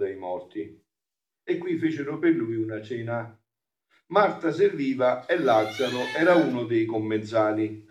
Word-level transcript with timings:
dai 0.00 0.16
morti. 0.16 0.82
E 1.44 1.58
qui 1.58 1.76
fecero 1.78 2.18
per 2.18 2.32
lui 2.32 2.56
una 2.56 2.82
cena. 2.82 3.38
Marta 4.06 4.50
serviva 4.50 5.26
e 5.26 5.38
Lazzaro 5.38 6.00
era 6.16 6.34
uno 6.34 6.64
dei 6.64 6.84
commensali. 6.86 7.86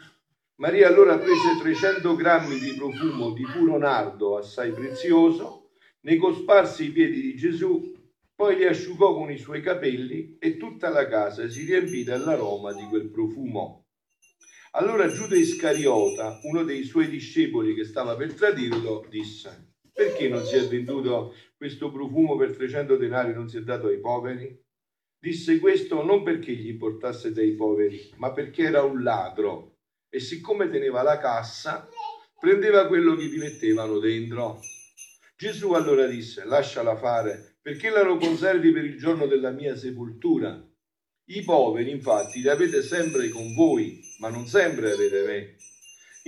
Maria 0.55 0.87
allora 0.87 1.17
prese 1.17 1.57
300 1.61 2.15
grammi 2.15 2.59
di 2.59 2.73
profumo 2.73 3.31
di 3.31 3.43
puro 3.43 3.77
nardo 3.77 4.37
assai 4.37 4.71
prezioso, 4.71 5.69
ne 6.01 6.17
cosparse 6.17 6.83
i 6.83 6.89
piedi 6.89 7.21
di 7.21 7.35
Gesù, 7.35 7.96
poi 8.35 8.57
li 8.57 8.65
asciugò 8.65 9.13
con 9.13 9.31
i 9.31 9.37
suoi 9.37 9.62
capelli 9.62 10.37
e 10.39 10.57
tutta 10.57 10.89
la 10.89 11.07
casa 11.07 11.47
si 11.47 11.63
riempì 11.63 12.03
dall'aroma 12.03 12.73
di 12.73 12.83
quel 12.89 13.10
profumo. 13.10 13.85
Allora 14.71 15.07
Giuda 15.07 15.35
Iscariota, 15.35 16.39
uno 16.44 16.63
dei 16.63 16.84
suoi 16.84 17.07
discepoli 17.07 17.73
che 17.73 17.85
stava 17.85 18.16
per 18.16 18.34
tradirlo, 18.34 19.05
disse, 19.09 19.69
perché 20.00 20.30
non 20.30 20.45
si 20.45 20.55
è 20.55 20.66
venduto 20.66 21.36
questo 21.58 21.91
profumo 21.91 22.38
per 22.38 22.55
300 22.55 22.95
denari 22.95 23.31
e 23.31 23.34
non 23.34 23.49
si 23.49 23.58
è 23.58 23.62
dato 23.63 23.88
ai 23.88 23.99
poveri? 23.99 24.57
Disse 25.21 25.59
questo 25.59 26.05
non 26.05 26.23
perché 26.23 26.53
gli 26.53 26.77
portasse 26.77 27.34
dai 27.34 27.52
poveri, 27.52 28.13
ma 28.16 28.31
perché 28.31 28.63
era 28.63 28.81
un 28.81 29.04
ladro 29.04 29.80
e 30.09 30.21
siccome 30.21 30.70
teneva 30.70 31.02
la 31.02 31.17
cassa, 31.17 31.90
prendeva 32.40 32.88
quello 32.88 33.13
che 33.17 33.26
gli 33.26 33.38
mettevano 33.38 33.99
dentro. 33.99 34.62
Gesù 35.35 35.73
allora 35.73 36.07
disse, 36.07 36.45
lasciala 36.45 36.95
fare, 36.95 37.57
perché 37.62 37.90
la 37.90 38.02
lo 38.02 38.16
conservi 38.16 38.71
per 38.71 38.85
il 38.85 38.98
giorno 38.98 39.26
della 39.26 39.52
mia 39.52 39.76
sepoltura. 39.76 40.66
I 41.26 41.43
poveri, 41.43 41.91
infatti, 41.91 42.40
li 42.40 42.48
avete 42.48 42.81
sempre 42.84 43.27
con 43.27 43.54
voi, 43.54 43.99
ma 44.20 44.29
non 44.29 44.48
sempre 44.48 44.93
avete 44.93 45.23
me. 45.23 45.55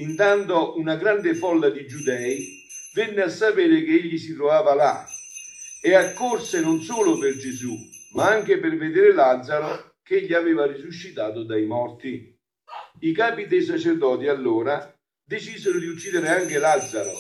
Intanto 0.04 0.78
una 0.78 0.98
grande 0.98 1.34
folla 1.36 1.70
di 1.70 1.88
giudei 1.88 2.61
venne 2.94 3.22
a 3.22 3.30
sapere 3.30 3.84
che 3.84 3.94
egli 3.94 4.18
si 4.18 4.34
trovava 4.36 4.74
là 4.74 5.06
e 5.82 5.94
accorse 5.94 6.62
non 6.62 6.82
solo 6.82 7.18
per 7.18 7.38
Gesù, 7.38 7.76
ma 8.14 8.30
anche 8.30 8.60
per 8.60 8.78
vedere 8.78 9.14
Lazzaro 9.14 9.96
che 10.04 10.24
gli 10.24 10.34
aveva 10.34 10.66
risuscitato 10.66 11.44
dai 11.44 11.66
morti. 11.66 12.38
I 13.00 13.12
capi 13.14 13.48
dei 13.48 13.62
sacerdoti 13.62 14.28
allora 14.28 14.94
decisero 15.24 15.80
di 15.80 15.88
uccidere 15.88 16.28
anche 16.28 16.60
Lazzaro, 16.60 17.14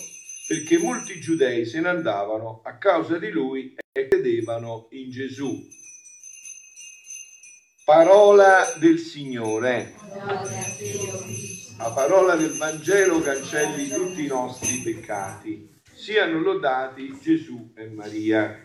perché 0.47 0.77
molti 0.77 1.19
giudei 1.19 1.65
se 1.65 1.79
ne 1.79 1.89
andavano 1.89 2.61
a 2.63 2.77
causa 2.77 3.17
di 3.17 3.29
lui 3.29 3.75
e 3.91 4.07
credevano 4.07 4.87
in 4.91 5.09
Gesù. 5.09 5.67
Parola 7.83 8.73
del 8.79 8.99
Signore. 8.99 9.95
La 11.81 11.91
parola 11.93 12.35
del 12.35 12.55
Vangelo 12.59 13.21
cancelli 13.21 13.87
tutti 13.87 14.25
i 14.25 14.27
nostri 14.27 14.83
peccati. 14.83 15.81
Siano 15.91 16.39
lodati 16.39 17.19
Gesù 17.19 17.73
e 17.75 17.89
Maria. 17.89 18.55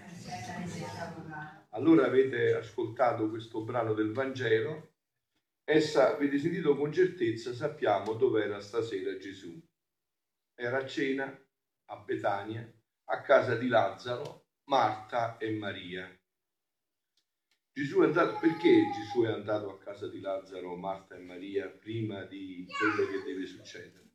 Allora 1.71 2.05
avete 2.05 2.53
ascoltato 2.53 3.31
questo 3.31 3.65
brano 3.65 3.95
del 3.95 4.13
Vangelo 4.13 4.93
Essa, 5.65 6.15
avete 6.15 6.39
sentito 6.39 6.77
con 6.77 6.93
certezza, 6.93 7.55
sappiamo 7.55 8.13
dove 8.13 8.45
era 8.45 8.61
stasera 8.61 9.17
Gesù. 9.17 9.59
Era 10.55 10.81
a 10.81 10.87
cena 10.87 11.25
a 11.87 11.97
Betania, 11.97 12.71
a 13.09 13.23
casa 13.23 13.55
di 13.55 13.69
Lazzaro, 13.69 14.49
Marta 14.69 15.39
e 15.39 15.53
Maria. 15.53 16.07
Gesù 17.77 18.01
è 18.01 18.05
andato, 18.07 18.39
perché 18.39 18.91
Gesù 18.91 19.25
è 19.25 19.31
andato 19.31 19.69
a 19.69 19.79
casa 19.79 20.09
di 20.09 20.21
Lazzaro, 20.21 20.77
Marta 20.77 21.15
e 21.15 21.19
Maria 21.19 21.69
prima 21.69 22.25
di 22.25 22.67
quello 22.67 23.11
che 23.11 23.23
deve 23.23 23.45
succedere? 23.45 24.13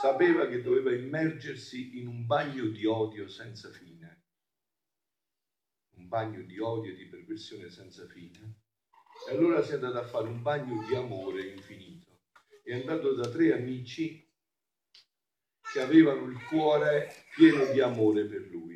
Sapeva 0.00 0.46
che 0.46 0.62
doveva 0.62 0.94
immergersi 0.94 1.98
in 2.00 2.06
un 2.06 2.24
bagno 2.24 2.64
di 2.64 2.86
odio 2.86 3.28
senza 3.28 3.68
fine. 3.68 4.24
Un 5.96 6.08
bagno 6.08 6.40
di 6.40 6.58
odio 6.58 6.92
e 6.92 6.94
di 6.94 7.04
perversione 7.04 7.68
senza 7.68 8.06
fine 8.06 8.60
e 9.28 9.30
allora 9.30 9.62
si 9.62 9.72
è 9.72 9.74
andato 9.74 9.98
a 9.98 10.06
fare 10.06 10.28
un 10.28 10.40
bagno 10.40 10.82
di 10.86 10.94
amore 10.94 11.48
infinito. 11.48 12.22
È 12.62 12.72
andato 12.72 13.12
da 13.14 13.28
tre 13.28 13.52
amici 13.52 14.26
che 15.70 15.80
avevano 15.82 16.24
il 16.30 16.42
cuore 16.44 17.12
pieno 17.34 17.70
di 17.72 17.80
amore 17.80 18.24
per 18.24 18.40
lui. 18.48 18.75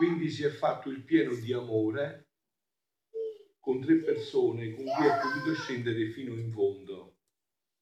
Quindi 0.00 0.30
si 0.30 0.44
è 0.44 0.48
fatto 0.48 0.88
il 0.88 1.02
pieno 1.02 1.34
di 1.34 1.52
amore 1.52 2.30
con 3.58 3.82
tre 3.82 3.96
persone 3.96 4.70
con 4.70 4.84
cui 4.84 5.06
è 5.06 5.20
potuto 5.20 5.52
scendere 5.52 6.08
fino 6.12 6.32
in 6.36 6.50
fondo. 6.50 7.18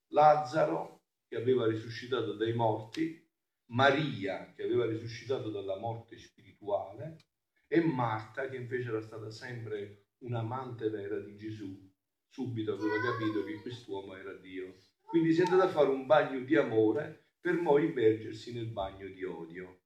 Lazzaro, 0.09 1.05
che 1.29 1.37
aveva 1.37 1.69
risuscitato 1.69 2.33
dai 2.33 2.55
morti, 2.55 3.25
Maria, 3.67 4.53
che 4.53 4.65
aveva 4.65 4.87
risuscitato 4.87 5.49
dalla 5.51 5.79
morte 5.79 6.19
spirituale, 6.19 7.19
e 7.69 7.85
Marta, 7.85 8.49
che 8.49 8.57
invece 8.57 8.89
era 8.89 9.01
stata 9.01 9.31
sempre 9.31 10.09
un'amante 10.25 10.91
vera 10.91 11.21
di 11.21 11.37
Gesù, 11.37 11.89
subito 12.31 12.73
aveva 12.73 13.01
capito 13.01 13.45
che 13.45 13.61
quest'uomo 13.63 14.17
era 14.17 14.35
Dio. 14.35 14.75
Quindi 15.03 15.33
si 15.33 15.43
è 15.43 15.45
andato 15.45 15.69
a 15.69 15.69
fare 15.69 15.91
un 15.91 16.05
bagno 16.05 16.41
di 16.41 16.57
amore 16.57 17.29
per 17.39 17.63
poi 17.63 17.85
immergersi 17.85 18.53
nel 18.53 18.67
bagno 18.73 19.07
di 19.07 19.23
odio. 19.23 19.78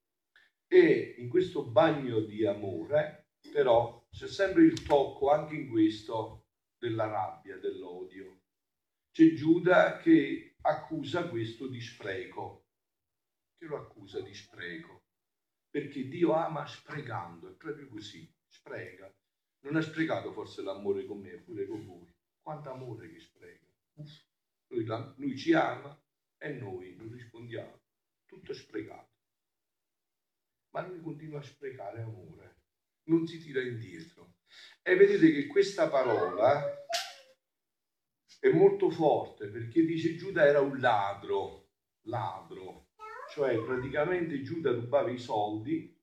E 0.72 1.16
in 1.18 1.28
questo 1.28 1.64
bagno 1.66 2.20
di 2.20 2.46
amore, 2.46 3.32
però, 3.52 4.06
c'è 4.10 4.26
sempre 4.26 4.62
il 4.62 4.82
tocco, 4.82 5.30
anche 5.30 5.54
in 5.54 5.68
questo, 5.68 6.46
della 6.78 7.06
rabbia, 7.06 7.58
dell'odio. 7.58 8.40
C'è 9.10 9.34
Giuda 9.34 9.98
che 9.98 10.56
accusa 10.62 11.28
questo 11.28 11.66
di 11.66 11.80
spreco. 11.80 12.68
Che 13.58 13.66
lo 13.66 13.76
accusa 13.76 14.20
di 14.20 14.32
spreco? 14.32 15.02
Perché 15.68 16.08
Dio 16.08 16.32
ama 16.32 16.66
sprecando, 16.66 17.50
è 17.50 17.52
proprio 17.52 17.88
così, 17.88 18.26
spreca 18.48 19.12
non 19.62 19.76
ha 19.76 19.80
sprecato 19.80 20.32
forse 20.32 20.62
l'amore 20.62 21.04
con 21.04 21.20
me, 21.20 21.38
pure 21.38 21.66
con 21.66 21.84
voi. 21.86 22.12
Quanto 22.40 22.70
amore 22.70 23.10
che 23.10 23.20
spreca. 23.20 23.66
Lui, 24.68 24.84
lui 25.16 25.38
ci 25.38 25.52
ama 25.52 25.96
e 26.38 26.52
noi 26.52 26.96
non 26.96 27.12
rispondiamo. 27.12 27.80
Tutto 28.26 28.52
è 28.52 28.54
sprecato. 28.54 29.11
Ma 30.72 30.86
lui 30.86 31.00
continua 31.00 31.38
a 31.38 31.42
sprecare 31.42 32.02
amore, 32.02 32.56
non 33.04 33.26
si 33.26 33.38
tira 33.38 33.62
indietro. 33.62 34.36
E 34.82 34.96
vedete 34.96 35.30
che 35.32 35.46
questa 35.46 35.88
parola 35.88 36.64
è 38.38 38.50
molto 38.50 38.90
forte 38.90 39.48
perché 39.48 39.84
dice 39.84 40.16
Giuda 40.16 40.46
era 40.46 40.60
un 40.60 40.80
ladro, 40.80 41.70
ladro, 42.06 42.88
cioè 43.32 43.56
praticamente 43.62 44.42
Giuda 44.42 44.72
rubava 44.72 45.10
i 45.10 45.18
soldi 45.18 45.96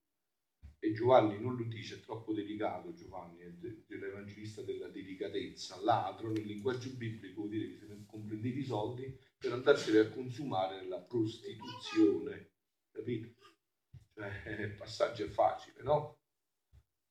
e 0.81 0.93
Giovanni 0.93 1.37
non 1.39 1.57
lo 1.57 1.63
dice, 1.63 1.95
è 1.95 1.99
troppo 1.99 2.31
delicato 2.31 2.93
Giovanni, 2.93 3.41
è 3.41 3.51
l'evangelista 3.87 4.61
della 4.61 4.87
delicatezza, 4.87 5.81
ladro 5.81 6.31
nel 6.31 6.45
linguaggio 6.45 6.91
biblico 6.91 7.41
vuol 7.41 7.49
dire 7.49 7.67
che 7.67 7.79
se 7.79 7.87
ne 7.87 8.05
comprendevi 8.05 8.59
i 8.59 8.65
soldi 8.65 9.19
per 9.37 9.51
andarseli 9.51 9.97
a 9.97 10.09
consumare 10.09 10.81
nella 10.81 11.01
prostituzione, 11.01 12.51
capito? 12.91 13.38
Cioè, 14.19 14.51
il 14.61 14.75
passaggio 14.75 15.25
è 15.25 15.29
facile, 15.29 15.81
no? 15.83 16.19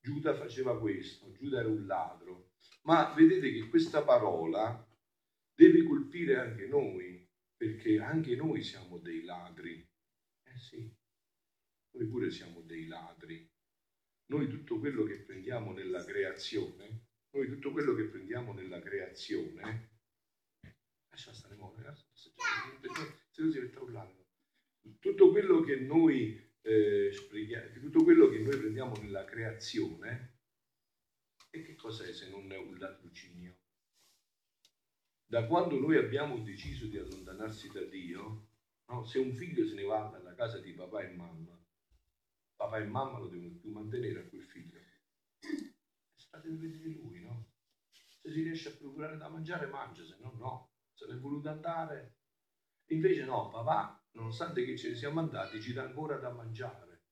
Giuda 0.01 0.35
faceva 0.35 0.79
questo, 0.79 1.33
Giuda 1.33 1.61
era 1.61 1.69
un 1.69 1.87
ladro, 1.87 2.51
ma 2.83 3.13
vedete 3.15 3.53
che 3.53 3.69
questa 3.69 4.03
parola 4.03 4.87
deve 5.55 5.85
colpire 5.85 6.37
anche 6.37 6.67
noi, 6.67 7.27
perché 7.57 7.99
anche 8.01 8.37
noi 8.37 8.63
siamo 8.63 8.99
dei 8.99 9.23
ladri. 9.25 9.87
Eh 10.45 10.59
sì, 10.59 10.95
noi 11.97 12.07
pure 12.07 12.31
siamo 12.31 12.61
dei 12.63 12.87
ladri 12.87 13.51
noi 14.29 14.49
tutto 14.49 14.79
quello 14.79 15.05
che 15.05 15.21
prendiamo 15.21 15.73
nella 15.73 16.05
creazione, 16.05 17.07
noi 17.31 17.49
tutto 17.49 17.73
quello 17.73 17.95
che 17.95 18.05
prendiamo 18.05 18.53
nella 18.53 18.81
creazione, 18.81 20.01
lascia 21.11 21.33
stare 21.33 21.57
muore, 21.57 21.95
se 22.13 22.33
non 23.43 23.51
si 23.51 23.59
mette 23.61 23.79
a 23.79 23.83
urlare, 23.83 24.27
tutto 24.99 25.31
quello 25.31 25.63
che 25.63 25.77
noi 25.77 26.48
eh, 26.63 27.13
tutto 27.81 28.05
quello 28.05 28.29
che 28.29 28.39
noi 28.39 28.57
prendiamo 28.57 28.97
nella 28.97 29.25
creazione, 29.25 30.39
e 31.51 31.63
che 31.63 31.75
cos'è 31.75 32.13
se 32.13 32.29
non 32.29 32.51
è 32.53 32.57
un 32.57 32.77
ladrucinio? 32.79 33.57
Da 35.27 35.47
quando 35.47 35.79
noi 35.79 35.97
abbiamo 35.97 36.39
deciso 36.39 36.87
di 36.87 36.99
allontanarsi 36.99 37.71
da 37.71 37.83
Dio, 37.85 38.49
no? 38.87 39.05
se 39.05 39.19
un 39.19 39.35
figlio 39.35 39.67
se 39.67 39.75
ne 39.75 39.83
va 39.83 40.09
dalla 40.11 40.35
casa 40.35 40.59
di 40.59 40.73
papà 40.73 41.03
e 41.03 41.15
mamma, 41.15 41.59
papà 42.57 42.79
e 42.79 42.85
mamma 42.85 43.19
lo 43.19 43.29
devono 43.29 43.55
più 43.57 43.71
mantenere 43.71 44.21
a 44.21 44.29
quel 44.29 44.43
figlio. 44.43 44.79
State 46.17 46.49
vedere 46.51 46.89
lui, 46.89 47.21
no? 47.21 47.53
Se 48.21 48.31
si 48.31 48.43
riesce 48.43 48.69
a 48.69 48.77
procurare 48.77 49.17
da 49.17 49.29
mangiare, 49.29 49.67
mangia, 49.67 50.05
se 50.05 50.17
no, 50.21 50.33
no. 50.37 50.73
Se 50.93 51.07
ne 51.07 51.15
è 51.15 51.19
voluto 51.19 51.49
andare. 51.49 52.18
Invece 52.89 53.25
no, 53.25 53.51
papà, 53.51 54.03
nonostante 54.13 54.65
che 54.65 54.77
ce 54.77 54.91
ne 54.91 54.95
siamo 54.97 55.21
andati, 55.21 55.61
ci 55.61 55.73
dà 55.73 55.83
ancora 55.83 56.17
da 56.17 56.31
mangiare. 56.31 57.03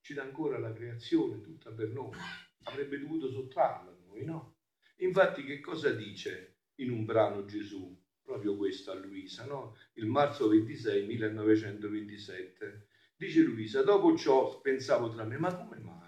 Ci 0.00 0.14
dà 0.14 0.22
ancora 0.22 0.58
la 0.58 0.72
creazione 0.72 1.40
tutta 1.40 1.70
per 1.70 1.88
noi. 1.88 2.16
Avrebbe 2.64 2.98
dovuto 2.98 3.30
sottrarla 3.30 3.90
a 3.90 3.96
noi, 4.06 4.24
no? 4.24 4.56
Infatti 4.96 5.44
che 5.44 5.60
cosa 5.60 5.90
dice 5.90 6.56
in 6.76 6.90
un 6.90 7.04
brano 7.04 7.44
Gesù? 7.44 7.96
Proprio 8.22 8.56
questo 8.56 8.90
a 8.90 8.94
Luisa, 8.94 9.46
no? 9.46 9.76
Il 9.94 10.06
marzo 10.06 10.48
26 10.48 11.06
1927 11.06 12.88
Dice 13.18 13.40
Luisa, 13.40 13.82
dopo 13.82 14.16
ciò 14.16 14.60
pensavo 14.60 15.08
tra 15.10 15.24
me, 15.24 15.38
ma 15.38 15.52
come 15.52 15.78
mai 15.80 15.98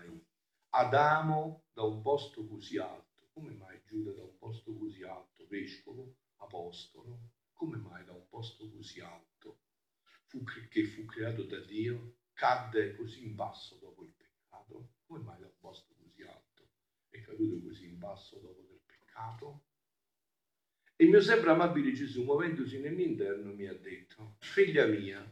Adamo 0.68 1.64
da 1.72 1.82
un 1.82 2.02
posto 2.02 2.46
così 2.46 2.78
alto, 2.78 3.30
come 3.32 3.50
mai 3.50 3.82
Giuda 3.84 4.12
da 4.12 4.22
un 4.22 4.38
posto 4.38 4.72
così 4.76 5.02
alto, 5.02 5.44
vescovo, 5.48 6.14
apostolo, 6.36 7.18
come 7.60 7.76
mai 7.76 8.02
da 8.06 8.14
un 8.14 8.26
posto 8.26 8.70
così 8.70 9.00
alto, 9.00 9.58
fu, 10.28 10.42
che 10.70 10.84
fu 10.84 11.04
creato 11.04 11.42
da 11.42 11.60
Dio, 11.60 12.20
cadde 12.32 12.94
così 12.94 13.26
in 13.26 13.34
basso 13.34 13.76
dopo 13.76 14.02
il 14.02 14.14
peccato? 14.16 14.92
Come 15.04 15.22
mai 15.24 15.38
da 15.38 15.44
un 15.44 15.58
posto 15.58 15.94
così 16.00 16.22
alto 16.22 16.70
è 17.10 17.20
caduto 17.20 17.60
così 17.60 17.84
in 17.84 17.98
basso 17.98 18.38
dopo 18.38 18.62
il 18.62 18.80
peccato? 18.86 19.64
E 20.96 21.04
il 21.04 21.10
mio 21.10 21.20
sempre 21.20 21.50
amabile 21.50 21.92
Gesù, 21.92 22.24
muovendosi 22.24 22.80
nel 22.80 22.94
mio 22.94 23.04
interno, 23.04 23.52
mi 23.52 23.66
ha 23.66 23.74
detto, 23.74 24.36
figlia 24.38 24.86
mia, 24.86 25.22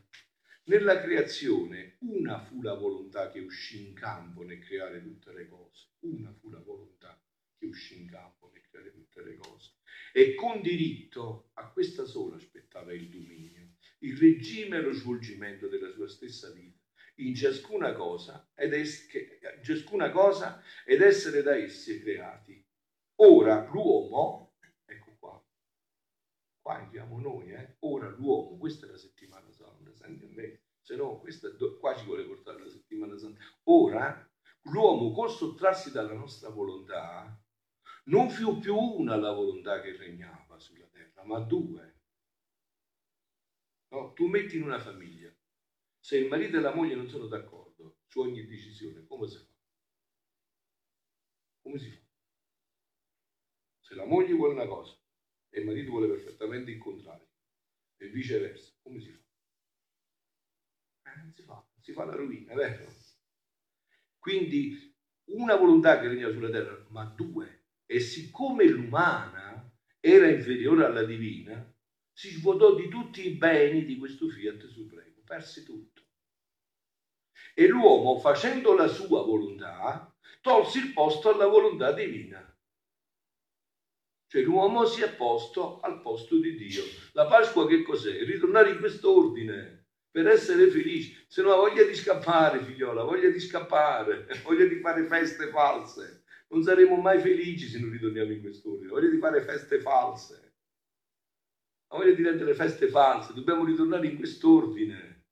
nella 0.65 1.01
creazione 1.01 1.97
una 2.01 2.41
fu 2.41 2.61
la 2.61 2.75
volontà 2.75 3.31
che 3.31 3.41
uscì 3.41 3.87
in 3.87 3.95
campo 3.95 4.43
nel 4.43 4.59
creare 4.59 5.03
tutte 5.03 5.33
le 5.33 5.49
cose, 5.49 5.93
una 6.01 6.31
fu 6.35 6.51
la 6.51 6.61
volontà 6.61 7.19
che 7.57 7.65
uscì 7.65 7.99
in 7.99 8.11
campo 8.11 8.51
nel 8.53 8.61
creare 8.69 8.93
tutte 8.93 9.25
le 9.25 9.37
cose. 9.37 9.78
E 10.13 10.35
con 10.35 10.61
diritto 10.61 11.51
a 11.55 11.71
questa 11.71 12.05
sola 12.05 12.37
aspettava 12.37 12.93
il 12.93 13.09
dominio, 13.09 13.75
il 14.01 14.17
regime 14.17 14.79
e 14.79 14.81
lo 14.81 14.93
svolgimento 14.93 15.69
della 15.69 15.91
sua 15.91 16.09
stessa 16.09 16.51
vita, 16.51 16.79
in 17.17 17.35
ciascuna 17.35 17.93
cosa 17.93 18.51
ed, 18.55 18.73
es- 18.73 19.09
ciascuna 19.63 20.11
cosa 20.11 20.63
ed 20.85 21.03
essere 21.03 21.43
da 21.43 21.57
essi 21.57 22.01
creati. 22.01 22.65
Ora 23.21 23.69
l'uomo 23.71 24.49
qua 26.69 26.81
entriamo 26.81 27.19
noi, 27.19 27.51
eh? 27.51 27.77
ora 27.81 28.11
l'uomo, 28.11 28.59
questa 28.59 28.85
è 28.87 28.91
la 28.91 28.99
settimana 28.99 29.51
santa, 29.51 29.91
senti 29.95 30.25
a 30.25 30.29
me, 30.29 30.65
se 30.83 30.97
no 30.97 31.19
questa, 31.19 31.49
qua 31.81 31.97
ci 31.97 32.05
vuole 32.05 32.25
portare 32.25 32.63
la 32.63 32.69
settimana 32.69 33.17
santa. 33.17 33.41
Ora 33.65 34.31
l'uomo 34.65 35.13
col 35.13 35.31
sottrarsi 35.31 35.91
dalla 35.91 36.13
nostra 36.13 36.51
volontà 36.51 37.43
non 38.05 38.31
fu 38.31 38.59
più 38.59 38.77
una 38.77 39.17
la 39.17 39.33
volontà 39.33 39.81
che 39.81 39.97
regnava 39.97 40.59
sulla 40.59 40.87
terra, 40.87 41.25
ma 41.25 41.41
due. 41.41 41.97
No? 43.91 44.13
Tu 44.13 44.27
metti 44.27 44.57
in 44.57 44.63
una 44.63 44.79
famiglia, 44.79 45.35
se 45.99 46.19
il 46.19 46.29
marito 46.29 46.57
e 46.57 46.61
la 46.61 46.75
moglie 46.75 46.95
non 46.95 47.09
sono 47.09 47.27
d'accordo 47.27 47.99
su 48.07 48.21
ogni 48.21 48.47
decisione, 48.47 49.07
come 49.07 49.29
si 49.29 49.37
fa? 49.37 49.53
Come 51.63 51.79
si 51.79 51.91
fa? 51.91 52.07
Se 53.81 53.95
la 53.95 54.05
moglie 54.05 54.35
vuole 54.35 54.55
una 54.55 54.67
cosa 54.67 54.99
e 55.51 55.61
il 55.61 55.67
marito 55.67 55.91
vuole 55.91 56.09
perfettamente 56.09 56.71
il 56.71 56.79
contrario 56.79 57.29
e 57.97 58.09
viceversa, 58.09 58.75
come 58.83 59.01
si 59.01 59.11
fa? 59.11 59.27
Eh, 61.11 61.17
non 61.17 61.33
si 61.35 61.43
fa, 61.43 61.67
si 61.81 61.93
fa 61.93 62.05
la 62.05 62.15
rovina, 62.15 62.55
vero? 62.55 62.87
Quindi 64.19 64.95
una 65.29 65.57
volontà 65.57 66.01
che 66.01 66.09
regna 66.09 66.31
sulla 66.31 66.51
terra, 66.51 66.87
ma 66.91 67.05
due. 67.05 67.58
E 67.91 68.01
siccome 68.01 68.65
l'umana 68.67 69.67
era 69.99 70.29
inferiore 70.29 70.85
alla 70.85 71.05
divina, 71.05 71.75
si 72.13 72.31
svuotò 72.33 72.75
di 72.75 72.87
tutti 72.89 73.27
i 73.27 73.37
beni 73.37 73.87
di 73.87 73.97
questo 73.97 74.29
fiat 74.29 74.67
supremo, 74.67 75.23
perse 75.25 75.63
tutto. 75.63 76.03
E 77.55 77.67
l'uomo, 77.67 78.19
facendo 78.19 78.75
la 78.75 78.89
sua 78.89 79.23
volontà, 79.23 80.15
tolse 80.43 80.81
il 80.81 80.93
posto 80.93 81.33
alla 81.33 81.47
volontà 81.47 81.93
divina. 81.93 82.45
Cioè 84.27 84.43
l'uomo 84.43 84.85
si 84.85 85.01
è 85.01 85.11
posto 85.15 85.81
al 85.81 86.03
posto 86.03 86.37
di 86.37 86.57
Dio. 86.57 86.83
La 87.13 87.27
Pasqua 87.27 87.67
che 87.67 87.83
cos'è? 87.83 88.23
Ritornare 88.23 88.71
in 88.73 88.79
quest'ordine 88.79 89.87
per 90.11 90.27
essere 90.27 90.69
felici. 90.69 91.25
Se 91.27 91.41
no 91.41 91.53
ha 91.53 91.57
voglia 91.57 91.85
di 91.85 91.95
scappare, 91.95 92.63
figliola, 92.63 93.05
voglia 93.05 93.31
di 93.31 93.41
scappare, 93.41 94.27
voglia 94.45 94.67
di 94.67 94.81
fare 94.81 95.07
feste 95.07 95.49
false. 95.49 96.25
Non 96.49 96.63
saremo 96.63 96.97
mai 96.97 97.21
felici 97.21 97.67
se 97.67 97.79
non 97.79 97.91
ritorniamo 97.91 98.33
in 98.33 98.41
quest'ordine. 98.41 98.91
Voglia 98.91 99.11
di 99.11 99.19
fare 99.19 99.43
feste 99.43 99.81
false. 99.81 100.55
Ha 101.89 101.97
voglia 101.97 102.15
di 102.15 102.23
rendere 102.23 102.55
feste 102.55 102.89
false. 102.89 103.35
Dobbiamo 103.35 103.65
ritornare 103.65 104.07
in 104.07 104.17
quest'ordine. 104.17 105.27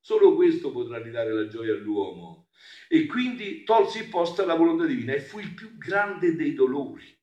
Solo 0.00 0.34
questo 0.34 0.70
potrà 0.70 1.02
ridare 1.02 1.32
la 1.32 1.46
gioia 1.48 1.74
all'uomo. 1.74 2.48
E 2.88 3.06
quindi 3.06 3.64
tolse 3.64 4.00
il 4.00 4.08
posto 4.08 4.42
alla 4.42 4.54
volontà 4.54 4.84
divina 4.84 5.12
e 5.12 5.20
fu 5.20 5.38
il 5.38 5.54
più 5.54 5.76
grande 5.76 6.34
dei 6.34 6.54
dolori 6.54 7.14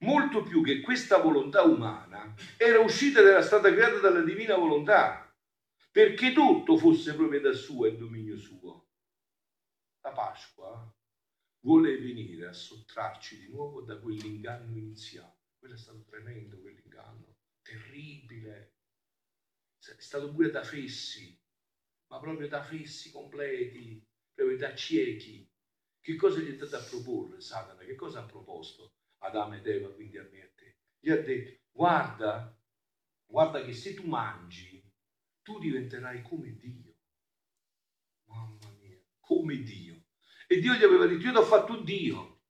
molto 0.00 0.42
più 0.42 0.62
che 0.62 0.80
questa 0.80 1.18
volontà 1.18 1.62
umana 1.62 2.34
era 2.56 2.80
uscita 2.80 3.20
ed 3.20 3.26
era 3.26 3.42
stata 3.42 3.72
creata 3.72 3.98
dalla 3.98 4.22
divina 4.22 4.56
volontà, 4.56 5.34
perché 5.90 6.32
tutto 6.32 6.76
fosse 6.76 7.14
proprietà 7.14 7.52
sua 7.52 7.88
e 7.88 7.96
dominio 7.96 8.36
suo. 8.36 8.88
La 10.02 10.12
Pasqua 10.12 10.94
vuole 11.60 11.98
venire 11.98 12.46
a 12.46 12.52
sottrarci 12.52 13.38
di 13.38 13.48
nuovo 13.48 13.82
da 13.82 13.98
quell'inganno 13.98 14.76
iniziale. 14.76 15.38
Quello 15.58 15.74
è 15.74 15.78
stato 15.78 16.02
tremendo, 16.04 16.60
quell'inganno, 16.60 17.36
terribile. 17.62 18.74
È 19.78 20.00
stato 20.00 20.32
pure 20.32 20.50
da 20.50 20.62
fessi, 20.62 21.38
ma 22.08 22.18
proprio 22.18 22.48
da 22.48 22.62
fessi 22.62 23.10
completi, 23.10 24.02
proprio 24.32 24.56
da 24.56 24.74
ciechi. 24.74 25.48
Che 26.00 26.16
cosa 26.16 26.40
gli 26.40 26.48
è 26.48 26.52
andato 26.52 26.76
a 26.76 26.82
proporre 26.82 27.40
Satana? 27.40 27.84
Che 27.84 27.94
cosa 27.94 28.20
ha 28.20 28.26
proposto? 28.26 28.94
Adamo 29.18 29.56
ed 29.56 29.66
Eva, 29.66 29.92
quindi 29.92 30.16
a 30.16 30.22
me 30.22 30.38
e 30.38 30.42
a 30.42 30.50
te. 30.54 30.76
Gli 30.98 31.10
ha 31.10 31.20
detto, 31.20 31.60
guarda, 31.70 32.58
guarda 33.26 33.62
che 33.62 33.74
se 33.74 33.94
tu 33.94 34.06
mangi, 34.06 34.82
tu 35.42 35.58
diventerai 35.58 36.22
come 36.22 36.56
Dio. 36.56 36.94
Mamma 38.24 38.70
mia, 38.80 38.98
come 39.18 39.62
Dio. 39.62 39.89
E 40.52 40.58
Dio 40.58 40.74
gli 40.74 40.82
aveva 40.82 41.06
detto, 41.06 41.24
io 41.26 41.30
ti 41.30 41.38
ho 41.38 41.44
fatto 41.44 41.76
Dio, 41.76 42.40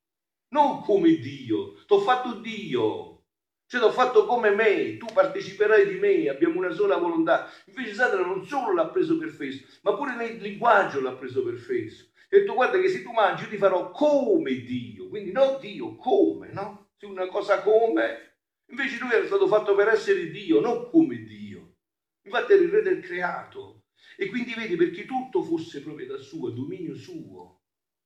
non 0.54 0.80
come 0.80 1.16
Dio, 1.16 1.74
ti 1.74 1.92
ho 1.92 2.00
fatto 2.00 2.40
Dio. 2.40 3.24
Cioè 3.66 3.78
ti 3.78 3.86
ho 3.86 3.92
fatto 3.92 4.24
come 4.24 4.54
me, 4.54 4.96
tu 4.96 5.04
parteciperai 5.12 5.86
di 5.86 5.98
me, 5.98 6.30
abbiamo 6.30 6.56
una 6.56 6.72
sola 6.72 6.96
volontà. 6.96 7.50
Invece 7.66 7.92
Satana 7.92 8.24
non 8.24 8.46
solo 8.46 8.72
l'ha 8.72 8.88
preso 8.88 9.18
per 9.18 9.28
fesso, 9.28 9.66
ma 9.82 9.94
pure 9.94 10.16
nel 10.16 10.38
linguaggio 10.38 11.02
l'ha 11.02 11.12
preso 11.12 11.44
per 11.44 11.58
fesso. 11.58 12.08
E 12.30 12.38
detto 12.38 12.54
guarda 12.54 12.80
che 12.80 12.88
se 12.88 13.02
tu 13.02 13.12
mangi 13.12 13.42
io 13.42 13.50
ti 13.50 13.58
farò 13.58 13.90
come 13.90 14.54
Dio, 14.62 15.08
quindi 15.10 15.30
non 15.30 15.60
Dio, 15.60 15.94
come, 15.96 16.52
no? 16.52 16.92
Se 16.96 17.04
una 17.04 17.28
cosa 17.28 17.60
come, 17.60 18.38
invece 18.70 18.98
lui 18.98 19.10
era 19.10 19.26
stato 19.26 19.46
fatto 19.46 19.74
per 19.74 19.88
essere 19.88 20.30
Dio, 20.30 20.60
non 20.60 20.88
come 20.88 21.22
Dio. 21.22 21.74
Infatti 22.22 22.54
era 22.54 22.62
il 22.62 22.70
re 22.70 22.80
del 22.80 23.02
creato. 23.02 23.82
E 24.16 24.28
quindi 24.28 24.54
vedi 24.54 24.74
perché 24.76 25.04
tutto 25.04 25.42
fosse 25.42 25.82
proprietà 25.82 26.16
sua, 26.16 26.50
dominio 26.50 26.94
suo, 26.94 27.59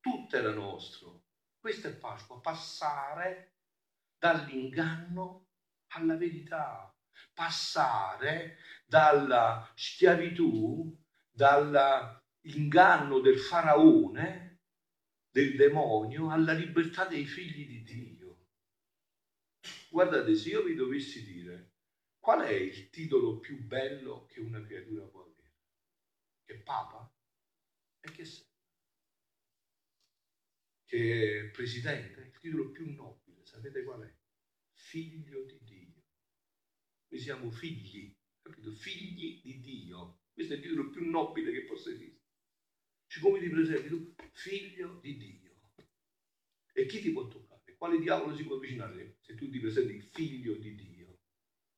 tutto 0.05 0.37
era 0.37 0.53
nostro. 0.53 1.25
Questo 1.58 1.89
è 1.89 1.96
Pasqua, 1.96 2.39
passare 2.39 3.55
dall'inganno 4.19 5.49
alla 5.94 6.15
verità, 6.17 6.94
passare 7.32 8.58
dalla 8.84 9.73
schiavitù, 9.75 10.94
dalla 11.31 12.23
inganno 12.43 13.20
del 13.20 13.39
faraone, 13.39 14.61
del 15.31 15.56
demonio, 15.56 16.29
alla 16.29 16.53
libertà 16.53 17.06
dei 17.06 17.25
figli 17.25 17.67
di 17.67 17.82
Dio. 17.82 18.49
Guardate, 19.89 20.34
se 20.34 20.51
io 20.51 20.65
vi 20.65 20.75
dovessi 20.75 21.25
dire 21.25 21.73
qual 22.19 22.43
è 22.43 22.53
il 22.53 22.91
titolo 22.91 23.39
più 23.39 23.65
bello 23.65 24.27
che 24.27 24.41
una 24.41 24.63
creatura 24.63 25.06
può 25.06 25.23
avere? 25.23 25.53
Che 26.44 26.58
Papa? 26.58 27.11
E 28.01 28.11
che 28.11 28.25
sei? 28.27 28.54
Che 30.94 31.51
Presidente? 31.53 32.31
Il 32.34 32.39
titolo 32.39 32.70
più 32.70 32.89
nobile, 32.94 33.41
sapete 33.43 33.82
qual 33.82 34.03
è? 34.03 34.15
Figlio 34.74 35.43
di 35.43 35.58
Dio. 35.65 36.05
Noi 37.08 37.20
siamo 37.20 37.51
figli, 37.51 38.15
capito? 38.41 38.70
Figli 38.70 39.41
di 39.43 39.58
Dio. 39.58 40.20
Questo 40.32 40.53
è 40.53 40.56
il 40.56 40.63
titolo 40.63 40.91
più 40.91 41.10
nobile 41.10 41.51
che 41.51 41.65
possa 41.65 41.91
esistere 41.91 42.22
come 43.20 43.41
ti 43.41 43.48
presenti 43.48 43.89
tu? 43.89 44.15
Figlio 44.34 45.01
di 45.03 45.17
Dio. 45.17 45.72
E 46.72 46.86
chi 46.86 47.01
ti 47.01 47.10
può 47.10 47.27
toccare? 47.27 47.74
Quale 47.77 47.98
diavolo 47.98 48.36
si 48.36 48.44
può 48.44 48.55
avvicinare 48.55 49.17
se 49.20 49.34
tu 49.34 49.51
ti 49.51 49.58
presenti 49.58 50.01
figlio 50.13 50.55
di 50.55 50.77
Dio? 50.77 51.19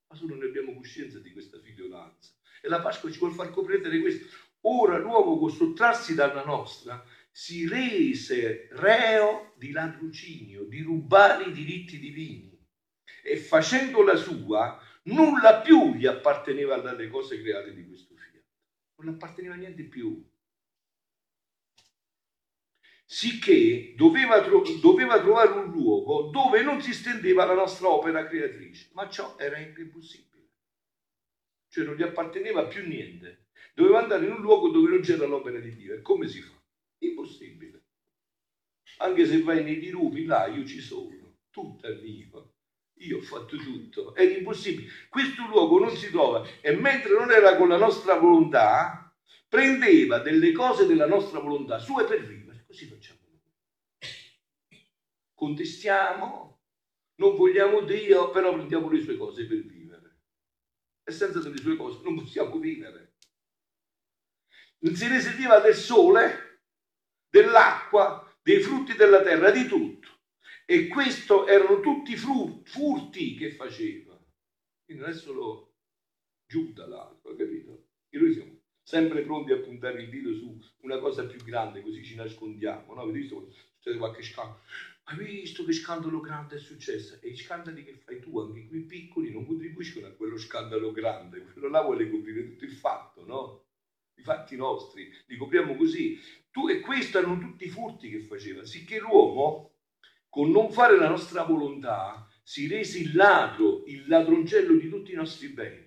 Ma 0.08 0.16
solo 0.16 0.34
noi 0.34 0.48
abbiamo 0.48 0.74
coscienza 0.74 1.20
di 1.20 1.32
questa 1.32 1.58
figliolanza. 1.58 2.34
E 2.60 2.68
la 2.68 2.82
Pasqua 2.82 3.10
ci 3.10 3.18
vuole 3.18 3.32
far 3.32 3.48
comprendere 3.48 3.98
questo. 3.98 4.26
Ora 4.68 4.98
l'uomo 4.98 5.38
con 5.38 5.50
sottrarsi 5.50 6.14
dalla 6.14 6.44
nostra 6.44 7.02
si 7.36 7.68
rese 7.68 8.66
reo 8.70 9.52
di 9.56 9.70
ladrucinio, 9.70 10.64
di 10.64 10.80
rubare 10.80 11.44
i 11.44 11.52
diritti 11.52 11.98
divini 11.98 12.58
e 13.22 13.36
facendo 13.36 14.02
la 14.02 14.16
sua 14.16 14.80
nulla 15.02 15.60
più 15.60 15.94
gli 15.94 16.06
apparteneva 16.06 16.78
dalle 16.78 17.08
cose 17.08 17.42
create 17.42 17.74
di 17.74 17.86
questo 17.86 18.14
fiat. 18.14 18.42
Non 19.02 19.12
apparteneva 19.12 19.54
niente 19.54 19.82
più 19.82 20.26
sicché 23.04 23.92
doveva, 23.94 24.40
tro- 24.40 24.64
doveva, 24.80 25.20
trovare 25.20 25.50
un 25.50 25.70
luogo 25.70 26.30
dove 26.30 26.62
non 26.62 26.80
si 26.80 26.94
stendeva 26.94 27.44
la 27.44 27.52
nostra 27.52 27.88
opera 27.88 28.26
creatrice, 28.26 28.88
ma 28.94 29.10
ciò 29.10 29.36
era 29.36 29.58
impossibile. 29.58 30.48
Cioè 31.68 31.84
non 31.84 31.96
gli 31.96 32.02
apparteneva 32.02 32.64
più 32.64 32.86
niente. 32.86 33.48
doveva 33.74 34.00
andare 34.00 34.24
in 34.24 34.32
un 34.32 34.40
luogo 34.40 34.70
dove 34.70 34.88
non 34.88 35.02
c'era 35.02 35.26
l'opera 35.26 35.58
di 35.58 35.76
Dio. 35.76 35.94
E 35.94 36.00
come 36.00 36.28
si 36.28 36.40
fa? 36.40 36.55
Impossibile. 36.98 37.84
Anche 38.98 39.26
se 39.26 39.42
vai 39.42 39.62
nei 39.62 39.78
dirupi, 39.78 40.24
là 40.24 40.46
io 40.46 40.64
ci 40.64 40.80
sono, 40.80 41.38
tutto 41.50 41.86
è 41.86 41.94
mio. 42.00 42.52
Io 43.00 43.18
ho 43.18 43.22
fatto 43.22 43.56
tutto, 43.56 44.14
è 44.14 44.22
impossibile. 44.22 44.90
Questo 45.10 45.46
luogo 45.48 45.78
non 45.78 45.94
si 45.94 46.10
trova 46.10 46.46
e 46.62 46.74
mentre 46.74 47.12
non 47.12 47.30
era 47.30 47.56
con 47.56 47.68
la 47.68 47.76
nostra 47.76 48.14
volontà, 48.14 49.14
prendeva 49.48 50.18
delle 50.20 50.52
cose 50.52 50.86
della 50.86 51.06
nostra 51.06 51.40
volontà 51.40 51.78
sue 51.78 52.04
per 52.04 52.24
vivere. 52.24 52.64
Così 52.66 52.86
facciamo 52.86 53.20
noi. 53.28 53.40
Contestiamo, 55.34 56.60
non 57.16 57.36
vogliamo 57.36 57.82
Dio, 57.82 58.30
però 58.30 58.54
prendiamo 58.54 58.90
le 58.90 59.00
sue 59.02 59.16
cose 59.18 59.46
per 59.46 59.58
vivere. 59.58 60.20
E 61.04 61.12
senza 61.12 61.46
le 61.46 61.58
sue 61.58 61.76
cose 61.76 62.00
non 62.02 62.16
possiamo 62.16 62.58
vivere. 62.58 63.16
Non 64.78 64.94
si 64.94 65.06
ne 65.06 65.20
serviva 65.20 65.60
del 65.60 65.74
sole, 65.74 66.45
dell'acqua, 67.36 68.34
dei 68.42 68.60
frutti 68.60 68.94
della 68.94 69.22
terra, 69.22 69.50
di 69.50 69.66
tutto. 69.66 70.08
E 70.64 70.88
questo 70.88 71.46
erano 71.46 71.80
tutti 71.80 72.16
furti 72.16 73.34
che 73.34 73.52
faceva. 73.52 74.18
Quindi 74.84 75.02
non 75.02 75.12
è 75.12 75.14
solo 75.14 75.74
Giuda 76.48 76.86
l'altro, 76.86 77.34
capito? 77.34 77.88
E 78.08 78.18
noi 78.18 78.32
siamo 78.32 78.60
sempre 78.82 79.22
pronti 79.22 79.52
a 79.52 79.58
puntare 79.58 80.02
il 80.02 80.08
dito 80.08 80.32
su 80.32 80.58
una 80.82 80.98
cosa 80.98 81.26
più 81.26 81.42
grande, 81.42 81.82
così 81.82 82.04
ci 82.04 82.14
nascondiamo. 82.14 82.94
No? 82.94 83.02
Avete 83.02 83.18
visto 83.18 83.48
succede 83.50 83.98
qualche 83.98 84.22
scandalo? 84.22 84.60
Hai 85.08 85.18
visto 85.18 85.64
che 85.64 85.72
scandalo 85.72 86.20
grande 86.20 86.56
è 86.56 86.58
successo? 86.58 87.18
E 87.20 87.28
i 87.28 87.36
scandali 87.36 87.84
che 87.84 87.94
fai 87.94 88.20
tu, 88.20 88.38
anche 88.38 88.66
qui 88.66 88.80
piccoli, 88.80 89.32
non 89.32 89.46
contribuiscono 89.46 90.06
a 90.06 90.10
quello 90.10 90.36
scandalo 90.36 90.92
grande. 90.92 91.44
Quello 91.52 91.68
là 91.68 91.82
vuole 91.82 92.10
coprire 92.10 92.48
tutto 92.48 92.64
il 92.64 92.72
fatto, 92.72 93.24
no? 93.24 93.65
I 94.16 94.22
fatti 94.22 94.56
nostri, 94.56 95.10
li 95.26 95.36
copriamo 95.36 95.76
così. 95.76 96.18
Tu, 96.50 96.68
e 96.68 96.80
questi 96.80 97.16
erano 97.16 97.38
tutti 97.38 97.64
i 97.66 97.70
furti 97.70 98.10
che 98.10 98.20
faceva, 98.20 98.64
sicché 98.64 98.98
l'uomo, 98.98 99.72
con 100.28 100.50
non 100.50 100.70
fare 100.70 100.96
la 100.96 101.08
nostra 101.08 101.44
volontà, 101.44 102.26
si 102.42 102.66
rese 102.66 102.98
il 102.98 103.14
ladro, 103.14 103.84
il 103.86 104.06
ladroncello 104.06 104.74
di 104.76 104.88
tutti 104.88 105.12
i 105.12 105.16
nostri 105.16 105.48
beni 105.48 105.86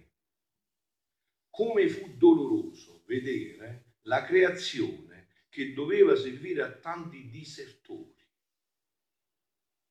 come 1.60 1.90
fu 1.90 2.16
doloroso 2.16 3.04
vedere 3.06 3.96
la 4.04 4.24
creazione 4.24 5.28
che 5.50 5.74
doveva 5.74 6.16
servire 6.16 6.62
a 6.62 6.72
tanti 6.72 7.30
disertori. 7.30 8.16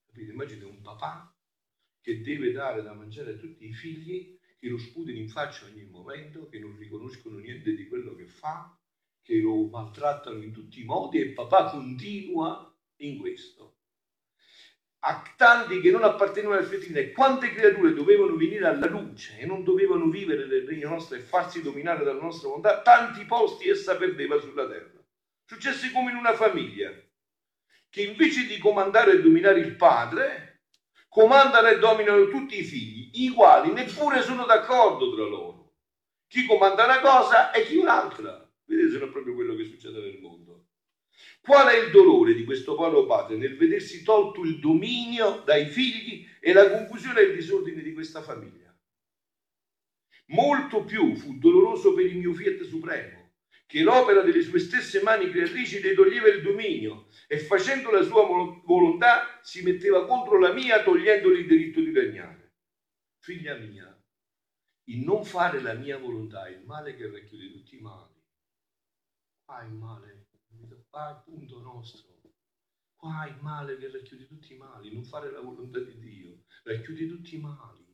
Capite? 0.07 0.33
Immaginate 0.33 0.65
un 0.65 0.81
papà 0.81 1.37
che 2.01 2.23
deve 2.23 2.53
dare 2.53 2.81
da 2.81 2.95
mangiare 2.95 3.33
a 3.33 3.37
tutti 3.37 3.67
i 3.67 3.75
figli 3.75 4.39
che 4.59 4.69
lo 4.69 4.79
sputano 4.79 5.17
in 5.17 5.29
faccia 5.29 5.67
ogni 5.67 5.85
momento, 5.85 6.49
che 6.49 6.59
non 6.59 6.77
riconoscono 6.77 7.39
niente 7.39 7.75
di 7.75 7.87
quello 7.87 8.15
che 8.15 8.27
fa, 8.27 8.77
che 9.23 9.41
lo 9.41 9.69
maltrattano 9.69 10.43
in 10.43 10.53
tutti 10.53 10.81
i 10.81 10.85
modi 10.85 11.21
e 11.21 11.33
papà 11.33 11.71
continua 11.71 12.75
in 12.97 13.19
questo 13.19 13.79
a 15.01 15.23
tanti 15.37 15.81
che 15.81 15.91
non 15.91 16.03
appartenevano 16.03 16.59
al 16.59 16.67
fetino 16.67 16.99
e 16.99 17.13
quante 17.13 17.53
creature 17.53 17.95
dovevano 17.95 18.35
venire 18.35 18.67
alla 18.67 18.89
luce 18.89 19.39
e 19.39 19.47
non 19.47 19.63
dovevano 19.63 20.09
vivere 20.09 20.47
nel 20.47 20.67
regno 20.67 20.89
nostro 20.89 21.17
e 21.17 21.21
farsi 21.21 21.63
dominare 21.63 22.05
dalla 22.05 22.21
nostra 22.21 22.49
volontà, 22.49 22.83
tanti 22.83 23.25
posti 23.25 23.69
essa 23.69 23.97
perdeva 23.97 24.41
sulla 24.41 24.67
terra. 24.67 24.99
Successe 25.45 25.93
come 25.93 26.11
in 26.11 26.17
una 26.17 26.35
famiglia, 26.35 26.93
che 27.89 28.03
invece 28.03 28.47
di 28.47 28.59
comandare 28.59 29.13
e 29.13 29.23
dominare 29.23 29.61
il 29.61 29.77
padre, 29.77 30.48
comandano 31.19 31.67
e 31.67 31.79
dominano 31.81 32.29
tutti 32.29 32.61
i 32.61 32.63
figli, 32.63 33.25
i 33.25 33.31
quali 33.31 33.73
neppure 33.73 34.23
sono 34.23 34.47
d'accordo 34.47 35.13
tra 35.17 35.25
loro. 35.25 35.73
Chi 36.29 36.47
comanda 36.47 36.85
una 36.85 37.01
cosa 37.01 37.51
e 37.51 37.65
chi 37.65 37.77
un'altra. 37.77 38.49
Vedete, 38.65 39.05
è 39.05 39.09
proprio 39.09 39.35
quello 39.35 39.57
che 39.57 39.65
succede 39.65 39.99
nel 39.99 40.21
mondo. 40.21 40.67
Qual 41.41 41.67
è 41.67 41.77
il 41.77 41.91
dolore 41.91 42.35
di 42.35 42.45
questo 42.45 42.77
povero 42.77 43.05
padre 43.05 43.37
nel 43.37 43.57
vedersi 43.57 44.05
tolto 44.05 44.45
il 44.45 44.61
dominio 44.61 45.43
dai 45.45 45.67
figli 45.67 46.25
e 46.39 46.53
la 46.53 46.71
confusione 46.71 47.19
e 47.19 47.25
il 47.25 47.35
disordine 47.35 47.83
di 47.83 47.95
questa 47.95 48.23
famiglia? 48.23 48.73
Molto 50.27 50.85
più 50.85 51.17
fu 51.17 51.37
doloroso 51.37 51.95
per 51.95 52.05
il 52.05 52.17
mio 52.19 52.33
Fiat 52.33 52.63
Supremo, 52.63 53.18
che 53.69 53.83
l'opera 53.83 54.23
delle 54.23 54.41
sue 54.41 54.59
stesse 54.59 55.03
mani 55.03 55.29
creatrici 55.31 55.83
le 55.83 55.93
toglieva 55.95 56.29
il 56.29 56.41
dominio 56.41 57.09
e 57.27 57.39
facendo 57.39 57.91
la 57.91 58.03
sua 58.03 58.25
volontà 58.65 59.39
si 59.43 59.63
metteva 59.63 60.07
contro 60.07 60.39
la 60.39 60.55
mia 60.55 60.83
togliendole 60.83 61.41
il 61.41 61.47
diritto 61.47 61.81
di 61.81 61.93
regnare. 61.93 62.55
Figlia 63.19 63.59
mia, 63.59 63.95
il 64.85 65.05
non 65.05 65.23
fare 65.23 65.61
la 65.61 65.75
mia 65.75 65.99
volontà 65.99 66.47
è 66.47 66.53
il 66.53 66.65
male 66.65 66.97
che 66.97 67.11
racchiude 67.11 67.53
tutti 67.53 67.77
i 67.77 67.81
mali. 67.81 68.17
Ah, 69.51 69.65
il 69.65 69.73
male 69.73 70.29
Qua 70.89 71.11
il 71.11 71.23
punto 71.23 71.61
nostro. 71.61 72.17
Qua 72.97 73.27
il 73.29 73.37
male 73.43 73.77
che 73.77 73.91
racchiude 73.91 74.27
tutti 74.27 74.55
i 74.55 74.57
mali, 74.57 74.93
non 74.93 75.05
fare 75.05 75.31
la 75.31 75.41
volontà 75.41 75.79
di 75.81 75.99
Dio, 75.99 76.45
racchiude 76.65 77.07
tutti 77.07 77.37
i 77.37 77.41
mali. 77.41 77.88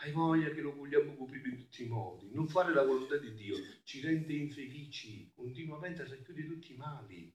Hai 0.00 0.12
voglia 0.12 0.50
che 0.50 0.60
lo 0.60 0.74
vogliamo 0.74 1.16
coprire 1.16 1.48
in 1.48 1.56
tutti 1.56 1.82
i 1.82 1.88
modi. 1.88 2.30
Non 2.32 2.48
fare 2.48 2.72
la 2.72 2.84
volontà 2.84 3.16
di 3.16 3.34
Dio 3.34 3.56
ci 3.82 4.00
rende 4.00 4.32
infelici, 4.32 5.32
continuamente 5.34 6.06
racchiude 6.06 6.46
tutti 6.46 6.72
i 6.72 6.76
mali. 6.76 7.34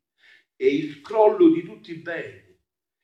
È 0.55 0.63
il 0.63 1.01
crollo 1.01 1.50
di 1.50 1.63
tutti 1.63 1.91
i 1.91 1.98
beni, 1.98 2.58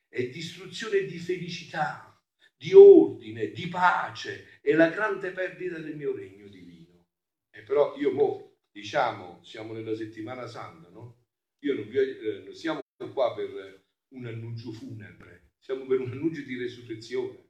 è 0.07 0.29
distruzione 0.29 1.03
di 1.03 1.17
felicità, 1.17 2.17
di 2.55 2.73
ordine, 2.73 3.51
di 3.51 3.67
pace, 3.67 4.59
è 4.61 4.73
la 4.73 4.89
grande 4.89 5.31
perdita 5.31 5.77
del 5.77 5.97
mio 5.97 6.15
regno 6.15 6.47
divino. 6.47 7.07
E 7.49 7.61
però 7.63 7.97
io 7.97 8.13
mo 8.13 8.59
diciamo, 8.71 9.43
siamo 9.43 9.73
nella 9.73 9.95
settimana 9.95 10.47
santa, 10.47 10.87
no? 10.89 11.25
Io 11.63 11.73
non, 11.73 11.89
vi, 11.89 11.97
eh, 11.97 12.43
non 12.45 12.53
siamo 12.53 12.81
qua 13.11 13.35
per 13.35 13.83
un 14.13 14.25
annuncio 14.25 14.71
funebre, 14.71 15.51
siamo 15.57 15.85
per 15.85 15.99
un 15.99 16.11
annuncio 16.11 16.43
di 16.43 16.57
resurrezione. 16.57 17.48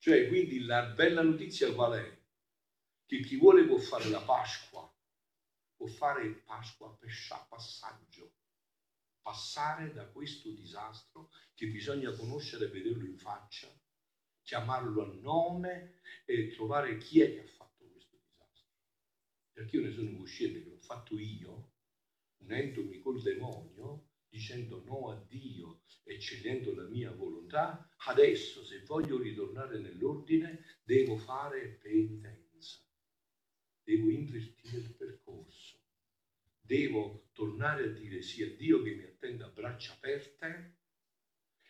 Cioè, 0.00 0.28
quindi 0.28 0.64
la 0.64 0.86
bella 0.86 1.22
notizia 1.22 1.72
qual 1.72 1.92
è? 1.92 2.18
Che 3.06 3.20
chi 3.20 3.36
vuole 3.36 3.64
può 3.66 3.76
fare 3.76 4.08
la 4.08 4.20
Pasqua, 4.22 4.90
può 5.76 5.86
fare 5.86 6.42
Pasqua 6.44 6.98
passaggio, 7.48 8.32
passare 9.20 9.92
da 9.92 10.06
questo 10.06 10.50
disastro 10.50 11.30
che 11.54 11.66
bisogna 11.68 12.10
conoscere 12.12 12.64
e 12.64 12.68
vederlo 12.68 13.04
in 13.04 13.16
faccia, 13.16 13.68
chiamarlo 14.42 15.02
a 15.02 15.14
nome 15.20 16.00
e 16.24 16.48
trovare 16.48 16.96
chi 16.96 17.20
è 17.20 17.32
che 17.32 17.40
ha 17.42 17.46
fatto 17.46 17.70
perché 19.60 19.76
io 19.76 19.82
ne 19.82 19.92
sono 19.92 20.16
cosciente 20.16 20.64
l'ho 20.64 20.78
fatto 20.78 21.18
io, 21.18 21.72
unendomi 22.38 22.98
col 22.98 23.20
demonio, 23.20 24.09
dicendo 24.30 24.82
no 24.84 25.10
a 25.10 25.26
Dio 25.28 25.82
e 26.04 26.18
scegliendo 26.18 26.72
la 26.74 26.84
mia 26.84 27.10
volontà, 27.10 27.90
adesso 28.06 28.64
se 28.64 28.82
voglio 28.86 29.18
ritornare 29.18 29.78
nell'ordine 29.78 30.78
devo 30.84 31.16
fare 31.16 31.78
penitenza, 31.82 32.78
devo 33.82 34.08
invertire 34.08 34.78
il 34.78 34.94
percorso, 34.94 35.78
devo 36.60 37.28
tornare 37.32 37.84
a 37.84 37.88
dire 37.88 38.22
sì 38.22 38.42
a 38.44 38.54
Dio 38.54 38.82
che 38.82 38.94
mi 38.94 39.02
attende 39.02 39.44
a 39.44 39.48
braccia 39.48 39.92
aperte 39.94 40.76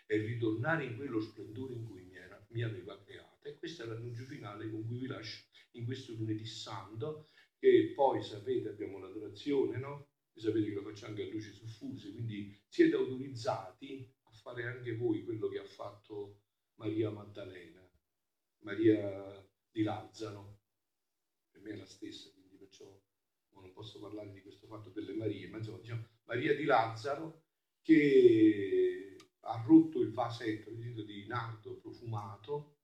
e 0.06 0.16
ritornare 0.18 0.84
in 0.84 0.96
quello 0.96 1.20
splendore 1.20 1.74
in 1.74 1.86
cui 1.86 2.02
mi, 2.02 2.16
era, 2.16 2.44
mi 2.50 2.62
aveva 2.62 3.00
creato. 3.02 3.48
E 3.48 3.56
questo 3.56 3.84
è 3.84 3.86
l'annuncio 3.86 4.24
finale 4.24 4.68
con 4.70 4.86
cui 4.86 4.98
vi 4.98 5.06
lascio 5.06 5.44
in 5.72 5.86
questo 5.86 6.12
lunedì 6.12 6.44
santo 6.44 7.28
che 7.58 7.92
poi 7.94 8.22
sapete 8.22 8.70
abbiamo 8.70 8.98
l'adorazione, 8.98 9.78
no? 9.78 10.09
Sapete 10.40 10.68
che 10.68 10.74
lo 10.74 10.82
facciamo 10.82 11.12
anche 11.12 11.28
a 11.28 11.30
luci 11.30 11.52
suffuse, 11.52 12.10
quindi 12.12 12.58
siete 12.66 12.96
autorizzati 12.96 14.10
a 14.22 14.32
fare 14.32 14.66
anche 14.66 14.96
voi 14.96 15.22
quello 15.22 15.48
che 15.48 15.58
ha 15.58 15.64
fatto 15.64 16.40
Maria 16.76 17.10
Maddalena, 17.10 17.86
Maria 18.62 19.46
di 19.70 19.82
Lazzaro, 19.82 20.60
per 21.50 21.60
me 21.60 21.72
è 21.72 21.76
la 21.76 21.84
stessa, 21.84 22.30
quindi 22.32 22.56
perciò 22.56 22.98
non 23.50 23.72
posso 23.72 24.00
parlare 24.00 24.32
di 24.32 24.40
questo 24.40 24.66
fatto 24.66 24.88
delle 24.88 25.14
Marie, 25.14 25.48
ma 25.48 25.58
insomma 25.58 25.78
diciamo 25.78 26.06
Maria 26.24 26.54
di 26.54 26.64
Lazzaro 26.64 27.44
che 27.82 29.16
ha 29.40 29.62
rotto 29.66 30.00
il 30.00 30.12
vasetto 30.12 30.70
di 30.70 31.26
nardo 31.26 31.76
profumato 31.78 32.78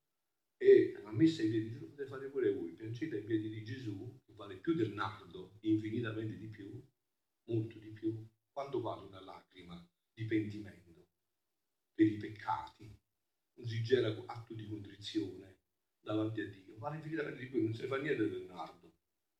e 0.59 0.93
l'ha 1.03 1.13
messa 1.13 1.43
ai 1.43 1.49
piedi 1.49 1.69
di 1.69 1.73
Gesù, 1.73 1.89
potete 1.89 2.09
fare 2.09 2.29
pure 2.29 2.53
voi, 2.53 2.73
piangete 2.73 3.17
ai 3.17 3.25
piedi 3.25 3.49
di 3.49 3.65
Gesù 3.65 4.21
vale 4.35 4.57
più 4.59 4.75
del 4.75 4.93
nardo, 4.93 5.57
infinitamente 5.61 6.37
di 6.37 6.49
più, 6.49 6.83
molto 7.45 7.79
di 7.79 7.91
più. 7.91 8.27
Quanto 8.53 8.81
vale 8.81 9.07
una 9.07 9.21
lacrima 9.21 9.89
di 10.13 10.25
pentimento 10.25 11.09
per 11.93 12.07
i 12.07 12.17
peccati? 12.17 12.99
Sincero 13.67 14.25
atto 14.27 14.55
di 14.55 14.67
contrizione 14.69 15.59
davanti 16.01 16.41
a 16.41 16.49
Dio. 16.49 16.79
Vale 16.79 17.01
di 17.03 17.47
più, 17.47 17.63
non 17.63 17.71
ne 17.71 17.87
fa 17.87 17.99
niente 17.99 18.29
del 18.29 18.47
nardo. 18.47 18.95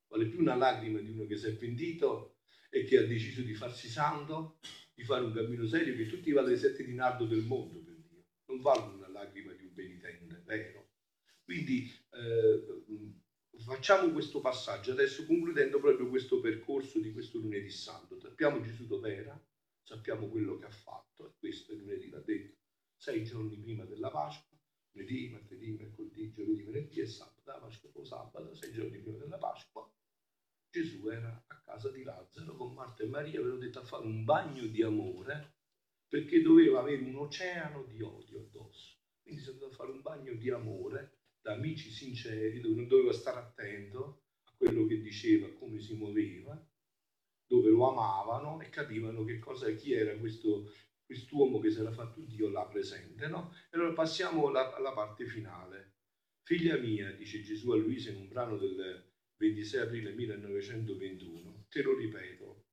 Vale 0.09 0.27
più 0.27 0.41
una 0.41 0.57
lacrima 0.57 1.01
di 1.01 1.11
uno 1.11 1.27
che 1.27 1.37
si 1.37 1.47
è 1.47 1.55
pentito 1.55 2.39
e 2.71 2.85
che 2.85 2.99
ha 2.99 3.07
deciso 3.07 3.43
di 3.43 3.55
farsi 3.55 3.89
santo, 3.89 4.59
di 4.95 5.05
fare 5.05 5.25
un 5.25 5.33
cammino 5.33 5.67
serio, 5.67 5.95
che 5.95 6.07
tutti 6.07 6.31
i 6.31 6.57
sette 6.57 6.85
di 6.85 6.95
nardo 6.95 7.27
del 7.27 7.43
mondo 7.43 7.83
per 7.83 7.95
Dio. 7.95 8.25
Non 8.47 8.61
vale 8.61 8.95
una 8.95 9.09
lacrima 9.09 9.53
di 9.53 9.65
un 9.65 9.73
penitente, 9.73 10.43
vero? 10.45 10.91
Quindi 11.45 11.89
eh, 12.11 12.85
facciamo 13.59 14.11
questo 14.13 14.41
passaggio 14.41 14.93
adesso 14.93 15.25
concludendo 15.27 15.79
proprio 15.79 16.09
questo 16.09 16.41
percorso 16.41 16.99
di 16.99 17.13
questo 17.13 17.39
lunedì 17.39 17.71
santo. 17.71 18.19
Sappiamo 18.19 18.61
Gesù 18.61 18.87
dov'era, 18.87 19.41
sappiamo 19.83 20.29
quello 20.29 20.57
che 20.59 20.65
ha 20.65 20.71
fatto, 20.71 21.29
e 21.29 21.35
questo 21.39 21.73
è 21.73 21.77
lunedì 21.77 22.11
l'ha 22.11 22.21
detto, 22.21 22.56
sei 23.07 23.23
giorni 23.23 23.57
prima 23.57 23.85
della 23.85 24.11
Pasqua, 24.11 24.59
lunedì, 24.91 25.29
martedì, 25.29 25.77
mercoledì, 25.79 26.33
giovedì, 26.33 26.63
venerdì 26.65 26.99
e 26.99 27.07
sabato, 27.07 27.61
Pasqua 27.61 27.89
poi 27.91 28.05
sabato, 28.05 28.53
sei 28.57 28.73
giorni 28.73 28.99
prima 28.99 29.19
della 29.19 29.39
Pasqua, 29.39 29.89
Gesù 30.69 31.07
era 31.09 31.45
a 31.47 31.61
casa 31.61 31.89
di 31.93 32.03
Lazzaro 32.03 32.57
con 32.57 32.75
Marta 32.75 33.05
e 33.05 33.07
Maria, 33.07 33.39
avevano 33.39 33.61
detto 33.61 33.79
a 33.79 33.85
fare 33.85 34.05
un 34.05 34.25
bagno 34.25 34.67
di 34.67 34.83
amore 34.83 35.55
perché 36.09 36.43
doveva 36.43 36.81
avere 36.81 37.05
un 37.05 37.15
oceano 37.15 37.85
di 37.85 38.03
odio 38.03 38.41
addosso. 38.41 38.97
Quindi 39.23 39.41
si 39.41 39.53
doveva 39.53 39.71
fare 39.71 39.93
un 39.93 40.03
bagno 40.03 40.35
di 40.35 40.51
amore 40.51 41.19
da 41.41 41.53
amici 41.53 41.93
sinceri, 41.93 42.59
dove 42.59 42.75
non 42.75 42.89
doveva 42.89 43.13
stare 43.13 43.39
attento 43.39 44.25
a 44.47 44.53
quello 44.57 44.85
che 44.85 45.01
diceva, 45.01 45.47
a 45.47 45.53
come 45.53 45.79
si 45.79 45.95
muoveva, 45.95 46.61
dove 47.47 47.71
lo 47.71 47.89
amavano 47.89 48.61
e 48.61 48.69
capivano 48.69 49.23
che 49.23 49.39
cosa, 49.39 49.71
chi 49.75 49.93
era 49.93 50.19
questo, 50.19 50.73
quest'uomo 51.07 51.61
che 51.61 51.71
si 51.71 51.81
era 51.81 51.93
fatto 51.93 52.21
Dio 52.21 52.51
là 52.51 52.67
presente. 52.67 53.29
No? 53.29 53.55
E 53.71 53.77
allora 53.77 53.93
passiamo 53.93 54.49
alla, 54.49 54.75
alla 54.75 54.93
parte 54.93 55.25
finale. 55.25 55.95
Figlia 56.43 56.77
mia, 56.77 57.11
dice 57.13 57.43
Gesù 57.43 57.71
a 57.71 57.77
Luisa 57.77 58.11
in 58.11 58.17
un 58.17 58.29
brano 58.29 58.57
del 58.57 59.05
26 59.37 59.81
aprile 59.81 60.13
1921, 60.13 61.67
te 61.69 61.83
lo 61.83 61.97
ripeto, 61.97 62.65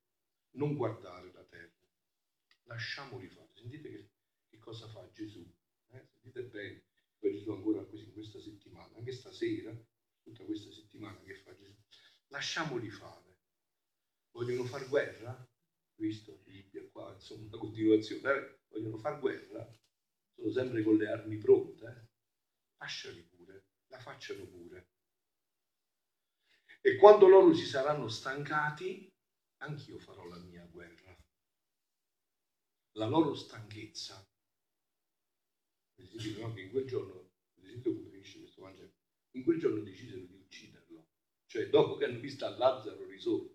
non 0.52 0.76
guardare 0.76 1.30
la 1.32 1.44
terra, 1.44 1.88
lasciamoli 2.64 3.28
fare. 3.28 3.50
Sentite 3.52 3.90
che, 3.90 4.08
che 4.48 4.58
cosa 4.58 4.86
fa 4.88 5.08
Gesù, 5.12 5.44
eh? 5.90 6.06
sentite 6.12 6.44
bene, 6.44 6.84
poi 7.18 7.32
Gesù 7.32 7.50
ancora 7.50 7.84
così 7.84 8.04
in 8.04 8.12
questa 8.12 8.40
settimana, 8.40 8.96
anche 8.96 9.12
stasera, 9.12 9.76
tutta 10.22 10.44
questa 10.44 10.70
settimana 10.70 11.20
che 11.22 11.34
fa 11.34 11.54
Gesù, 11.54 11.74
lasciamoli 12.28 12.88
fare. 12.90 13.36
Vogliono 14.30 14.64
far 14.64 14.88
guerra? 14.88 15.48
Visto 15.96 16.40
Bibbia 16.42 16.88
qua, 16.90 17.12
insomma, 17.12 17.46
una 17.46 17.58
continuazione, 17.58 18.60
vogliono 18.68 18.98
far 18.98 19.20
guerra? 19.20 19.66
Sono 20.34 20.50
sempre 20.50 20.82
con 20.82 20.96
le 20.96 21.08
armi 21.08 21.38
pronte, 21.38 21.86
eh? 21.86 22.08
lasciali 22.78 23.22
pure, 23.22 23.66
la 23.86 23.98
facciano 23.98 24.44
pure 24.46 24.88
e 26.86 26.96
quando 26.96 27.28
loro 27.28 27.54
si 27.54 27.64
saranno 27.64 28.08
stancati, 28.08 29.10
anch'io 29.62 29.98
farò 29.98 30.26
la 30.26 30.36
mia 30.36 30.66
guerra. 30.66 31.16
La 32.98 33.06
loro 33.06 33.34
stanchezza. 33.34 34.22
No, 35.96 36.52
che 36.52 36.60
in 36.60 36.70
quel 36.70 36.84
giorno, 36.84 37.32
in 37.54 39.44
quel 39.44 39.58
giorno 39.58 39.80
decisero 39.80 40.26
di 40.26 40.34
ucciderlo. 40.34 41.08
Cioè, 41.46 41.70
dopo 41.70 41.96
che 41.96 42.04
hanno 42.04 42.20
visto 42.20 42.46
Lazzaro 42.46 43.06
risorto, 43.06 43.53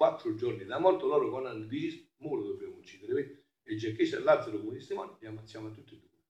quattro 0.00 0.34
giorni 0.34 0.64
da 0.64 0.78
morto, 0.78 1.06
loro 1.06 1.28
deciso, 1.66 2.06
mo 2.20 2.34
lo 2.34 2.46
dobbiamo 2.46 2.76
uccidere. 2.76 3.48
E 3.62 3.76
già 3.76 3.90
che 3.90 4.04
c'è 4.04 4.18
Lazzaro 4.20 4.58
come 4.58 4.78
testimone, 4.78 5.18
li 5.20 5.26
ammazziamo 5.26 5.70
tutti 5.72 5.94
e 5.94 5.98
due. 5.98 6.24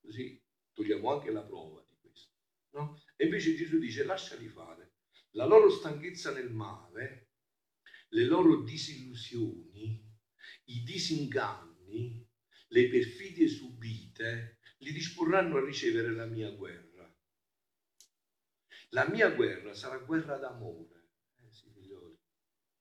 Così 0.00 0.42
togliamo 0.72 1.12
anche 1.12 1.30
la 1.30 1.44
prova 1.44 1.80
di 1.88 1.96
questo. 2.00 2.32
No? 2.70 3.00
E 3.14 3.26
invece 3.26 3.54
Gesù 3.54 3.78
dice 3.78 4.02
lasciali 4.02 4.48
fare. 4.48 4.94
La 5.32 5.44
loro 5.44 5.70
stanchezza 5.70 6.32
nel 6.32 6.50
male, 6.50 7.34
le 8.08 8.24
loro 8.24 8.62
disillusioni, 8.62 10.04
i 10.64 10.82
disinganni, 10.82 12.28
le 12.66 12.88
perfidie 12.88 13.46
subite, 13.46 14.58
li 14.78 14.90
disporranno 14.90 15.58
a 15.58 15.64
ricevere 15.64 16.12
la 16.12 16.26
mia 16.26 16.50
guerra. 16.50 17.16
La 18.88 19.08
mia 19.08 19.30
guerra 19.30 19.72
sarà 19.72 19.98
guerra 19.98 20.36
d'amore. 20.36 20.97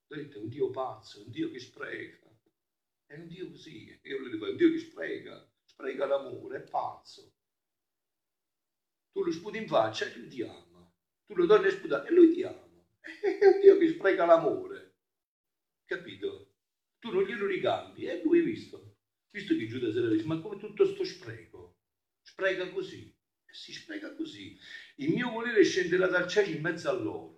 Vedete, 0.07 0.37
un 0.37 0.47
Dio 0.47 0.69
pazzo, 0.71 1.23
un 1.23 1.31
Dio 1.31 1.51
che 1.51 1.59
spreca. 1.59 2.27
È 3.05 3.15
un 3.15 3.27
Dio 3.27 3.49
così. 3.49 3.99
Io 4.03 4.21
le 4.21 4.29
dico, 4.29 4.45
è 4.45 4.51
un 4.51 4.57
Dio 4.57 4.71
che 4.71 4.79
spreca. 4.79 5.49
Spreca 5.65 6.05
l'amore, 6.05 6.57
è 6.57 6.69
pazzo. 6.69 7.33
Tu 9.11 9.23
lo 9.23 9.31
sputi 9.31 9.57
in 9.57 9.67
faccia 9.67 10.05
e 10.05 10.17
lui 10.17 10.27
ti 10.29 10.41
ama. 10.43 10.93
Tu 11.25 11.35
lo 11.35 11.45
torni 11.45 11.67
a 11.67 11.71
sputare 11.71 12.07
e 12.07 12.13
lui 12.13 12.33
ti 12.33 12.43
ama. 12.43 12.65
È 13.01 13.45
un 13.45 13.59
Dio 13.61 13.77
che 13.77 13.89
spreca 13.89 14.25
l'amore. 14.25 14.95
Capito? 15.85 16.53
Tu 16.99 17.11
non 17.11 17.23
glielo 17.23 17.45
ricambi. 17.45 18.05
E 18.05 18.21
lui 18.23 18.39
hai 18.39 18.45
visto. 18.45 18.97
Visto 19.29 19.55
che 19.55 19.67
Giuda 19.67 19.91
se 19.91 20.07
dice, 20.07 20.25
ma 20.25 20.39
come 20.39 20.57
tutto 20.57 20.85
sto 20.85 21.03
spreco? 21.03 21.79
Spreca 22.21 22.69
così. 22.71 23.13
Si 23.49 23.73
spreca 23.73 24.13
così. 24.15 24.57
Il 24.97 25.11
mio 25.11 25.31
volere 25.31 25.63
scenderà 25.63 26.07
dal 26.07 26.27
cielo 26.27 26.55
in 26.55 26.61
mezzo 26.61 26.89
a 26.89 26.93
loro. 26.93 27.36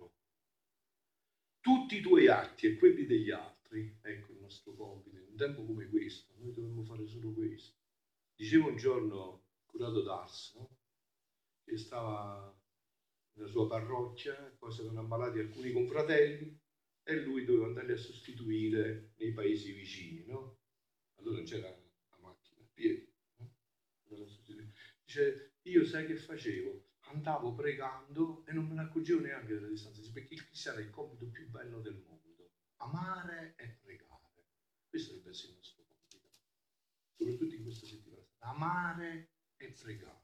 Tutti 1.90 2.02
i 2.02 2.06
tuoi 2.06 2.28
atti 2.28 2.68
e 2.68 2.76
quelli 2.76 3.04
degli 3.04 3.32
altri. 3.32 3.98
Ecco 4.00 4.30
il 4.30 4.38
nostro 4.38 4.74
compito. 4.74 5.16
In 5.16 5.26
un 5.30 5.36
tempo 5.36 5.64
come 5.64 5.88
questo, 5.88 6.32
noi 6.38 6.52
dovremmo 6.52 6.84
fare 6.84 7.04
solo 7.08 7.32
questo. 7.32 7.80
Dicevo 8.36 8.68
un 8.68 8.76
giorno, 8.76 9.46
curato 9.66 10.00
d'Ars, 10.00 10.54
no? 10.54 10.76
che 11.64 11.76
stava 11.76 12.56
nella 13.32 13.48
sua 13.48 13.66
parrocchia, 13.66 14.34
poi 14.56 14.70
si 14.70 14.82
erano 14.82 15.00
ammalati 15.00 15.40
alcuni 15.40 15.72
confratelli 15.72 16.56
e 17.02 17.22
lui 17.22 17.44
doveva 17.44 17.66
andare 17.66 17.94
a 17.94 17.96
sostituire 17.96 19.14
nei 19.16 19.32
paesi 19.32 19.72
vicini, 19.72 20.24
no? 20.26 20.60
Allora 21.16 21.42
c'era 21.42 21.70
la 21.70 22.18
macchina 22.20 22.60
a 22.60 22.68
piedi. 22.72 23.12
No? 23.38 23.52
Dice, 25.02 25.54
io 25.62 25.84
sai 25.84 26.06
che 26.06 26.14
facevo? 26.14 26.89
Andavo 27.12 27.54
pregando 27.54 28.44
e 28.46 28.52
non 28.52 28.68
me 28.68 28.74
ne 28.74 28.82
accorgevo 28.82 29.20
neanche 29.20 29.54
della 29.54 29.66
distanza, 29.66 30.00
perché 30.12 30.34
il 30.34 30.44
cristiano 30.46 30.78
è 30.78 30.82
il 30.82 30.90
compito 30.90 31.26
più 31.26 31.48
bello 31.48 31.80
del 31.80 32.04
mondo, 32.06 32.52
amare 32.76 33.54
e 33.56 33.78
pregare. 33.82 34.46
Questo 34.88 35.14
dovrebbe 35.14 35.30
essere 35.30 35.52
il 35.52 35.56
nostro 35.56 35.84
compito, 35.88 36.28
soprattutto 37.16 37.54
in 37.54 37.62
questa 37.64 37.86
settimana, 37.86 38.26
amare 38.38 39.30
e 39.56 39.72
pregare. 39.72 40.18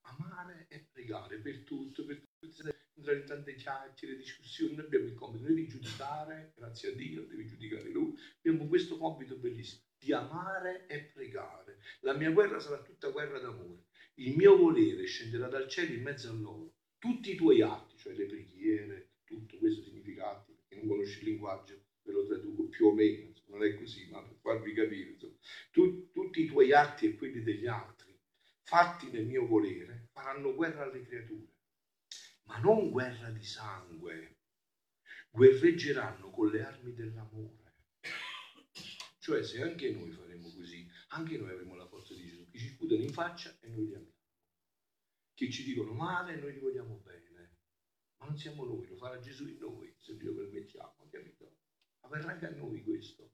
Amare 0.00 0.66
e 0.68 0.88
pregare 0.90 1.38
per 1.38 1.62
tutto, 1.62 2.04
per 2.04 2.22
tutte, 2.38 2.76
entrare 2.94 3.18
in 3.18 3.26
tante 3.26 3.54
chiacchiere, 3.54 4.16
discussioni, 4.16 4.74
noi 4.74 4.86
abbiamo 4.86 5.06
il 5.06 5.14
compito 5.14 5.52
di 5.52 5.68
giudicare, 5.68 6.52
grazie 6.56 6.90
a 6.90 6.94
Dio, 6.94 7.26
devi 7.26 7.46
giudicare 7.46 7.88
Lui, 7.90 8.14
abbiamo 8.38 8.66
questo 8.66 8.96
compito 8.96 9.36
bellissimo, 9.36 9.82
di 9.98 10.12
amare 10.12 10.86
e 10.86 11.04
pregare. 11.04 11.78
La 12.00 12.14
mia 12.14 12.30
guerra 12.30 12.58
sarà 12.58 12.82
tutta 12.82 13.10
guerra 13.10 13.38
d'amore, 13.38 13.84
il 14.16 14.36
mio 14.36 14.56
volere 14.56 15.06
scenderà 15.06 15.48
dal 15.48 15.68
cielo 15.68 15.94
in 15.94 16.02
mezzo 16.02 16.28
a 16.30 16.32
loro, 16.32 16.74
tutti 16.98 17.32
i 17.32 17.36
tuoi 17.36 17.62
atti, 17.62 17.96
cioè 17.96 18.14
le 18.14 18.26
preghiere, 18.26 19.10
tutto 19.24 19.58
questo 19.58 19.82
significati, 19.82 20.52
perché 20.52 20.76
non 20.76 20.88
conosci 20.88 21.18
il 21.20 21.30
linguaggio, 21.30 21.82
ve 22.02 22.12
lo 22.12 22.26
traduco 22.26 22.68
più 22.68 22.86
o 22.86 22.94
meno, 22.94 23.32
non 23.46 23.64
è 23.64 23.74
così, 23.74 24.08
ma 24.10 24.22
per 24.22 24.36
farvi 24.40 24.72
capire, 24.72 25.16
tu, 25.70 26.10
tutti 26.12 26.42
i 26.42 26.46
tuoi 26.46 26.72
atti 26.72 27.06
e 27.06 27.16
quelli 27.16 27.42
degli 27.42 27.66
altri 27.66 28.06
fatti 28.66 29.10
nel 29.12 29.26
mio 29.26 29.46
volere, 29.46 30.08
faranno 30.10 30.52
guerra 30.52 30.82
alle 30.82 31.02
creature, 31.02 31.46
ma 32.44 32.58
non 32.58 32.90
guerra 32.90 33.30
di 33.30 33.44
sangue, 33.44 34.38
guerreggeranno 35.30 36.30
con 36.30 36.50
le 36.50 36.64
armi 36.64 36.92
dell'amore. 36.92 37.74
Cioè 39.20 39.42
se 39.44 39.62
anche 39.62 39.90
noi 39.92 40.10
faremo 40.10 40.52
così, 40.52 40.88
anche 41.08 41.38
noi 41.38 41.50
avremo 41.50 41.76
la 41.76 41.86
forza 41.86 41.95
che 42.56 42.62
ci 42.62 42.68
sputano 42.68 43.02
in 43.02 43.12
faccia 43.12 43.54
e 43.60 43.68
noi 43.68 43.86
li 43.86 43.94
amiamo, 43.94 44.14
che 45.34 45.50
ci 45.50 45.62
dicono 45.62 45.92
male 45.92 46.32
e 46.32 46.36
noi 46.36 46.54
li 46.54 46.58
vogliamo 46.58 47.02
bene, 47.04 47.58
ma 48.16 48.26
non 48.26 48.38
siamo 48.38 48.64
noi, 48.64 48.86
lo 48.86 48.96
farà 48.96 49.20
Gesù 49.20 49.46
in 49.46 49.58
noi, 49.58 49.94
se 49.98 50.16
Dio 50.16 50.34
permettiamo, 50.34 51.06
capito? 51.10 51.58
Avverrà 52.00 52.32
anche 52.32 52.46
a 52.46 52.50
noi 52.50 52.82
questo. 52.82 53.32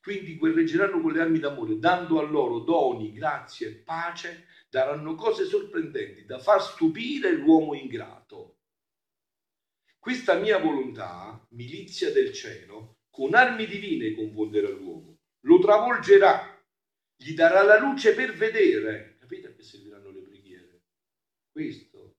Quindi 0.00 0.36
guerreggeranno 0.36 1.00
con 1.00 1.12
le 1.12 1.20
armi 1.20 1.38
d'amore, 1.38 1.78
dando 1.78 2.18
a 2.18 2.22
loro 2.22 2.60
doni, 2.60 3.12
grazie 3.12 3.68
e 3.68 3.74
pace, 3.74 4.46
daranno 4.70 5.14
cose 5.14 5.44
sorprendenti 5.44 6.24
da 6.24 6.38
far 6.38 6.62
stupire 6.62 7.32
l'uomo 7.32 7.74
ingrato. 7.74 8.60
Questa 9.98 10.38
mia 10.38 10.58
volontà, 10.58 11.44
milizia 11.50 12.12
del 12.12 12.32
cielo, 12.32 13.00
con 13.10 13.34
armi 13.34 13.66
divine 13.66 14.14
confonderà 14.14 14.68
l'uomo, 14.68 15.18
lo 15.40 15.58
travolgerà, 15.58 16.53
gli 17.16 17.34
darà 17.34 17.62
la 17.62 17.78
luce 17.78 18.14
per 18.14 18.34
vedere. 18.34 19.16
Capite 19.18 19.48
a 19.48 19.52
che 19.54 19.62
serviranno 19.62 20.10
le 20.10 20.20
preghiere? 20.20 20.82
Questo, 21.50 22.16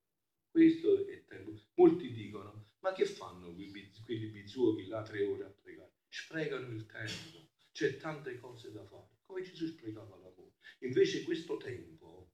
questo 0.50 1.08
è 1.08 1.24
tempo. 1.26 1.54
Molti 1.76 2.12
dicono, 2.12 2.72
ma 2.80 2.94
che 2.94 3.06
fanno 3.06 3.54
quelli 3.54 4.28
bizzuochi 4.28 4.88
là 4.88 5.02
tre 5.04 5.24
ore 5.24 5.46
a 5.46 5.50
pregare? 5.50 5.94
Sprecano 6.10 6.70
il 6.70 6.86
tempo 6.86 7.54
c'è 7.76 7.98
tante 7.98 8.40
cose 8.40 8.72
da 8.72 8.86
fare, 8.86 9.18
come 9.26 9.42
Gesù 9.42 9.68
spiegava 9.68 10.16
l'amore. 10.16 10.54
Invece 10.80 11.24
questo 11.24 11.58
tempo, 11.58 12.32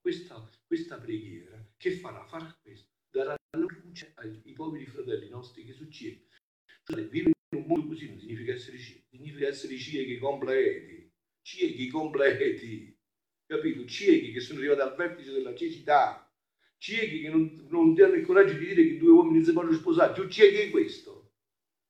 questa, 0.00 0.50
questa 0.66 0.98
preghiera, 0.98 1.62
che 1.76 1.90
farà? 1.90 2.24
Farà 2.24 2.58
questo, 2.62 2.88
darà 3.10 3.36
la 3.50 3.58
luce 3.58 4.14
ai 4.14 4.52
poveri 4.54 4.86
fratelli 4.86 5.28
nostri 5.28 5.66
che 5.66 5.74
succede. 5.74 6.24
Cioè, 6.84 7.06
vivere 7.06 7.34
in 7.50 7.60
un 7.60 7.66
mondo 7.66 7.88
così 7.88 8.08
non 8.08 8.18
significa 8.18 8.54
essere 8.54 8.78
ciechi, 8.78 9.04
significa 9.10 9.46
essere 9.46 9.76
ciechi 9.76 10.16
completi, 10.16 10.97
ciechi 11.48 11.88
completi, 11.88 12.94
capito? 13.46 13.86
Ciechi 13.86 14.32
che 14.32 14.40
sono 14.40 14.58
arrivati 14.58 14.82
al 14.82 14.94
vertice 14.94 15.32
della 15.32 15.54
cecità, 15.54 16.30
ciechi 16.76 17.22
che 17.22 17.30
non, 17.30 17.66
non 17.70 17.94
hanno 17.98 18.16
il 18.16 18.26
coraggio 18.26 18.52
di 18.52 18.66
dire 18.66 18.86
che 18.86 18.98
due 18.98 19.12
uomini 19.12 19.42
si 19.42 19.54
possono 19.54 19.72
sposare, 19.72 20.12
più 20.12 20.28
ciechi 20.28 20.66
di 20.66 20.70
questo. 20.70 21.32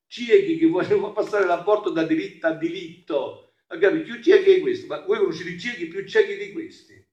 Ciechi 0.06 0.58
che 0.58 0.66
vogliono 0.66 1.10
passare 1.12 1.44
l'aborto 1.44 1.90
da 1.90 2.04
diritto 2.04 2.46
a 2.46 2.54
diritto, 2.54 3.54
magari 3.66 4.02
più 4.02 4.22
ciechi 4.22 4.54
di 4.54 4.60
questo, 4.60 4.86
ma 4.86 5.00
voi 5.00 5.18
conoscete 5.18 5.58
ciechi 5.58 5.88
più 5.88 6.06
ciechi 6.06 6.36
di 6.36 6.52
questi. 6.52 7.06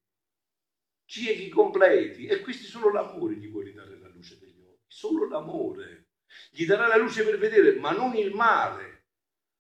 Ciechi 1.06 1.50
completi, 1.50 2.28
e 2.28 2.42
questi 2.42 2.66
sono 2.66 2.92
l'amore 2.92 3.40
di 3.40 3.48
vuole 3.48 3.74
dare 3.74 3.98
la 3.98 4.10
luce 4.10 4.38
degli 4.38 4.62
occhi, 4.62 4.86
solo 4.86 5.28
l'amore. 5.28 6.10
Gli 6.52 6.66
darà 6.66 6.86
la 6.86 6.98
luce 6.98 7.24
per 7.24 7.40
vedere, 7.40 7.80
ma 7.80 7.92
non 7.92 8.16
il 8.16 8.36
male. 8.36 8.94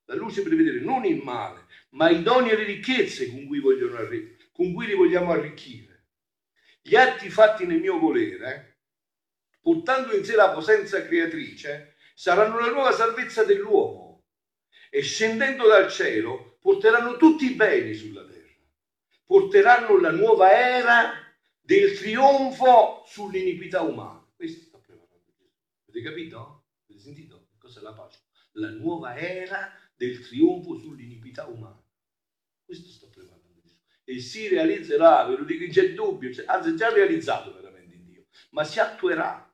La 0.05 0.13
luce 0.13 0.43
per 0.43 0.55
vedere 0.55 0.81
non 0.81 1.03
il 1.03 1.23
male, 1.23 1.64
ma 1.95 2.09
i 2.09 2.23
doni 2.23 2.49
e 2.49 2.55
le 2.55 2.63
ricchezze 2.63 3.29
con 3.29 3.45
cui, 3.45 3.59
vogliono, 3.59 3.97
con 4.51 4.73
cui 4.73 4.85
li 4.85 4.93
vogliamo 4.93 5.31
arricchire. 5.31 6.07
Gli 6.81 6.95
atti 6.95 7.29
fatti 7.29 7.65
nel 7.65 7.79
mio 7.79 7.97
volere, 7.97 8.81
portando 9.61 10.15
in 10.15 10.23
sé 10.23 10.35
la 10.35 10.51
potenza 10.51 11.03
creatrice, 11.05 11.95
saranno 12.13 12.59
la 12.59 12.69
nuova 12.69 12.91
salvezza 12.91 13.43
dell'uomo 13.43 14.25
e 14.89 15.01
scendendo 15.01 15.67
dal 15.67 15.89
cielo 15.89 16.57
porteranno 16.61 17.17
tutti 17.17 17.45
i 17.45 17.55
beni 17.55 17.93
sulla 17.93 18.25
terra, 18.25 18.53
porteranno 19.25 19.99
la 19.99 20.11
nuova 20.11 20.51
era 20.51 21.13
del 21.61 21.97
trionfo 21.97 23.03
sull'iniquità 23.07 23.81
umana. 23.81 24.23
Questo 24.35 24.65
sta 24.65 24.77
preparando 24.77 25.23
Gesù. 25.25 25.49
Avete 25.87 26.07
capito? 26.07 26.65
Avete 26.87 27.01
sentito? 27.01 27.47
Cos'è 27.57 27.81
la 27.81 27.93
pace? 27.93 28.19
La 28.53 28.69
nuova 28.69 29.15
era 29.15 29.73
del 29.95 30.19
trionfo 30.27 30.77
sull'iniquità 30.77 31.45
umana. 31.47 31.84
Questo 32.65 32.89
sta 32.89 33.07
preparando 33.07 33.45
e 34.07 34.19
si 34.19 34.47
realizzerà, 34.47 35.25
ve 35.25 35.37
lo 35.37 35.43
dico, 35.43 35.65
c'è 35.67 35.93
dubbio, 35.93 36.31
anzi 36.45 36.69
è 36.69 36.73
già 36.75 36.93
realizzato 36.93 37.51
veramente 37.53 37.95
in 37.95 38.05
Dio, 38.05 38.25
ma 38.51 38.63
si 38.63 38.79
attuerà, 38.79 39.51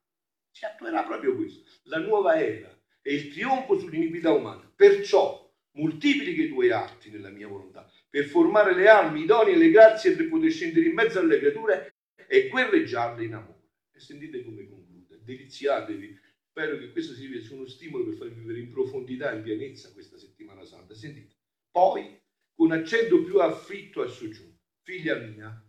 si 0.52 0.66
attuerà 0.66 1.04
proprio 1.04 1.36
questo, 1.36 1.64
la 1.84 2.00
nuova 2.00 2.36
era 2.36 2.78
e 3.02 3.14
il 3.14 3.32
trionfo 3.32 3.80
sull'iniquità 3.80 4.32
umana. 4.34 4.70
Perciò 4.76 5.50
moltiplichi 5.74 6.44
i 6.44 6.50
tuoi 6.50 6.70
atti 6.70 7.10
nella 7.10 7.30
mia 7.30 7.48
volontà, 7.48 7.90
per 8.10 8.26
formare 8.26 8.76
le 8.76 8.90
armi 8.90 9.22
idonee 9.22 9.54
e 9.54 9.58
le 9.58 9.72
grazie 9.72 10.16
per 10.16 10.28
poter 10.28 10.52
scendere 10.52 10.86
in 10.86 10.94
mezzo 10.94 11.20
alle 11.20 11.40
creature 11.40 11.96
e 12.28 12.50
guerreggiarle 12.50 13.24
in 13.24 13.34
amore. 13.34 13.70
E 13.94 14.00
sentite 14.02 14.44
come 14.44 14.68
conclude, 14.68 15.22
deliziatevi. 15.24 16.20
Spero 16.50 16.78
che 16.78 16.92
questo 16.92 17.14
sia 17.14 17.30
uno 17.52 17.66
stimolo 17.66 18.04
per 18.04 18.16
farvi 18.16 18.34
vivere 18.34 18.60
in 18.60 18.70
profondità, 18.70 19.32
in 19.32 19.44
pienezza 19.44 19.94
questa 19.94 20.18
settimana 20.18 20.66
santa. 20.66 20.94
Sentite. 20.94 21.36
Poi 21.72 22.20
con 22.62 22.74
accento 22.74 23.24
più 23.24 23.40
afflitto 23.40 24.04
e 24.04 24.08
soggiunto. 24.08 24.60
Figlia 24.84 25.16
mia, 25.16 25.66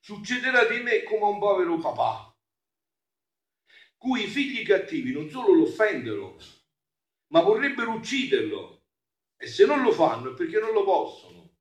succederà 0.00 0.64
di 0.64 0.80
me 0.80 1.02
come 1.02 1.24
a 1.24 1.26
un 1.26 1.38
povero 1.38 1.76
papà, 1.76 2.34
cui 3.98 4.22
i 4.22 4.26
figli 4.26 4.64
cattivi 4.64 5.12
non 5.12 5.28
solo 5.28 5.52
lo 5.52 5.64
offendono, 5.64 6.38
ma 7.32 7.42
vorrebbero 7.42 7.92
ucciderlo. 7.92 8.86
E 9.36 9.46
se 9.46 9.66
non 9.66 9.82
lo 9.82 9.92
fanno 9.92 10.32
è 10.32 10.34
perché 10.34 10.58
non 10.58 10.72
lo 10.72 10.84
possono. 10.84 11.56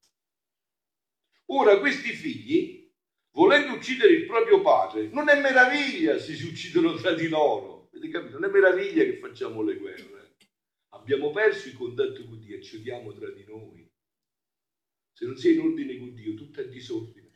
Ora 1.47 1.77
questi 1.79 2.13
figli, 2.13 2.89
volendo 3.31 3.73
uccidere 3.73 4.13
il 4.13 4.25
proprio 4.25 4.61
padre, 4.61 5.09
non 5.09 5.27
è 5.27 5.37
meraviglia 5.41 6.17
se 6.17 6.33
si 6.33 6.45
uccidono 6.45 6.93
tra 6.93 7.11
di 7.11 7.27
loro. 7.27 7.89
Non 7.91 8.45
è 8.45 8.47
meraviglia 8.47 9.03
che 9.03 9.17
facciamo 9.17 9.61
le 9.63 9.75
guerre. 9.75 10.37
Abbiamo 10.93 11.29
perso 11.31 11.67
il 11.67 11.75
contatto 11.75 12.23
con 12.23 12.39
Dio 12.39 12.55
e 12.55 12.61
ci 12.61 12.77
odiamo 12.77 13.11
tra 13.11 13.29
di 13.31 13.43
noi. 13.43 13.88
Se 15.19 15.25
non 15.25 15.35
sei 15.35 15.55
in 15.55 15.59
ordine 15.59 15.97
con 15.97 16.15
Dio, 16.15 16.33
tutto 16.33 16.61
è 16.61 16.69
disordine. 16.69 17.27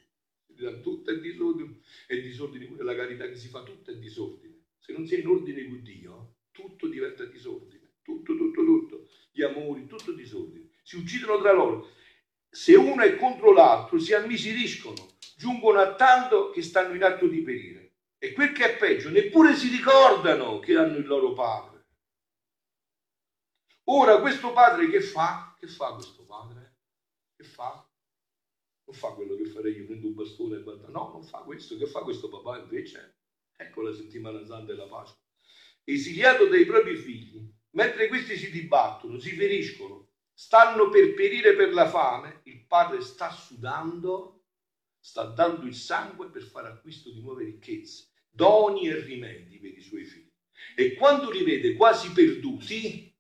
Tutto 0.81 1.11
è 1.11 1.19
disordine, 1.19 1.81
è 2.07 2.15
disordine 2.15 2.65
pure 2.67 2.81
la 2.81 2.95
carità 2.95 3.27
che 3.27 3.35
si 3.35 3.49
fa, 3.49 3.61
tutto 3.61 3.91
è 3.91 3.97
disordine. 3.97 4.67
Se 4.79 4.93
non 4.93 5.05
sei 5.05 5.19
in 5.19 5.27
ordine 5.27 5.67
con 5.67 5.83
Dio, 5.83 6.35
tutto 6.51 6.87
diventa 6.87 7.25
disordine. 7.25 7.95
Tutto, 8.01 8.37
tutto, 8.37 8.63
tutto. 8.63 9.09
Gli 9.33 9.41
amori, 9.41 9.85
tutto 9.85 10.13
disordine. 10.13 10.69
Si 10.81 10.95
uccidono 10.95 11.41
tra 11.41 11.51
loro. 11.51 11.89
Se 12.49 12.73
uno 12.73 13.01
è 13.01 13.17
contro 13.17 13.51
l'altro, 13.51 13.99
si 13.99 14.13
ammisiriscono, 14.13 15.15
giungono 15.35 15.79
a 15.79 15.93
tanto 15.95 16.51
che 16.51 16.61
stanno 16.61 16.93
in 16.93 17.03
atto 17.03 17.27
di 17.27 17.41
perire. 17.41 17.95
E 18.17 18.31
quel 18.31 18.53
che 18.53 18.75
è 18.75 18.77
peggio, 18.77 19.09
neppure 19.09 19.55
si 19.55 19.67
ricordano 19.67 20.59
che 20.59 20.77
hanno 20.77 20.95
il 20.95 21.05
loro 21.05 21.33
padre. 21.33 21.85
Ora 23.87 24.21
questo 24.21 24.53
padre 24.53 24.89
che 24.89 25.01
fa? 25.01 25.53
Che 25.59 25.67
fa 25.67 25.95
questo 25.95 26.23
padre? 26.23 26.62
Che 27.43 27.49
fa? 27.49 27.86
Non 28.86 28.95
fa 28.95 29.10
quello 29.10 29.36
che 29.36 29.45
farei 29.45 29.75
io, 29.75 29.86
prendo 29.86 30.08
un 30.08 30.13
bastone 30.13 30.58
e 30.58 30.63
guarda. 30.63 30.88
No, 30.88 31.10
non 31.12 31.23
fa 31.23 31.39
questo. 31.39 31.77
Che 31.77 31.86
fa 31.88 31.99
questo 31.99 32.29
papà 32.29 32.58
invece? 32.60 33.17
Ecco 33.58 33.82
la 33.82 33.93
settimana 33.93 34.43
santa 34.45 34.71
e 34.71 34.75
la 34.75 34.88
Pasqua. 34.88 35.21
Esiliato 35.84 36.47
dai 36.47 36.65
propri 36.65 36.95
figli, 36.95 37.45
mentre 37.71 38.08
questi 38.08 38.38
si 38.38 38.49
dibattono, 38.49 39.19
si 39.19 39.32
feriscono, 39.32 40.12
stanno 40.34 40.88
per 40.89 41.13
perire 41.13 41.53
per 41.56 41.73
la 41.73 41.89
fame, 41.89 42.39
il 42.43 42.65
padre 42.65 43.01
sta 43.01 43.29
sudando, 43.29 44.45
sta 44.99 45.25
dando 45.25 45.65
il 45.65 45.75
sangue 45.75 46.29
per 46.29 46.43
fare 46.43 46.69
acquisto 46.69 47.12
di 47.12 47.21
nuove 47.21 47.43
ricchezze, 47.43 48.08
doni 48.29 48.88
e 48.88 49.01
rimedi 49.01 49.60
per 49.60 49.77
i 49.77 49.82
suoi 49.82 50.06
figli. 50.06 50.32
E 50.77 50.93
quando 50.93 51.29
li 51.29 51.43
vede 51.43 51.73
quasi 51.73 52.10
perduti, 52.13 53.12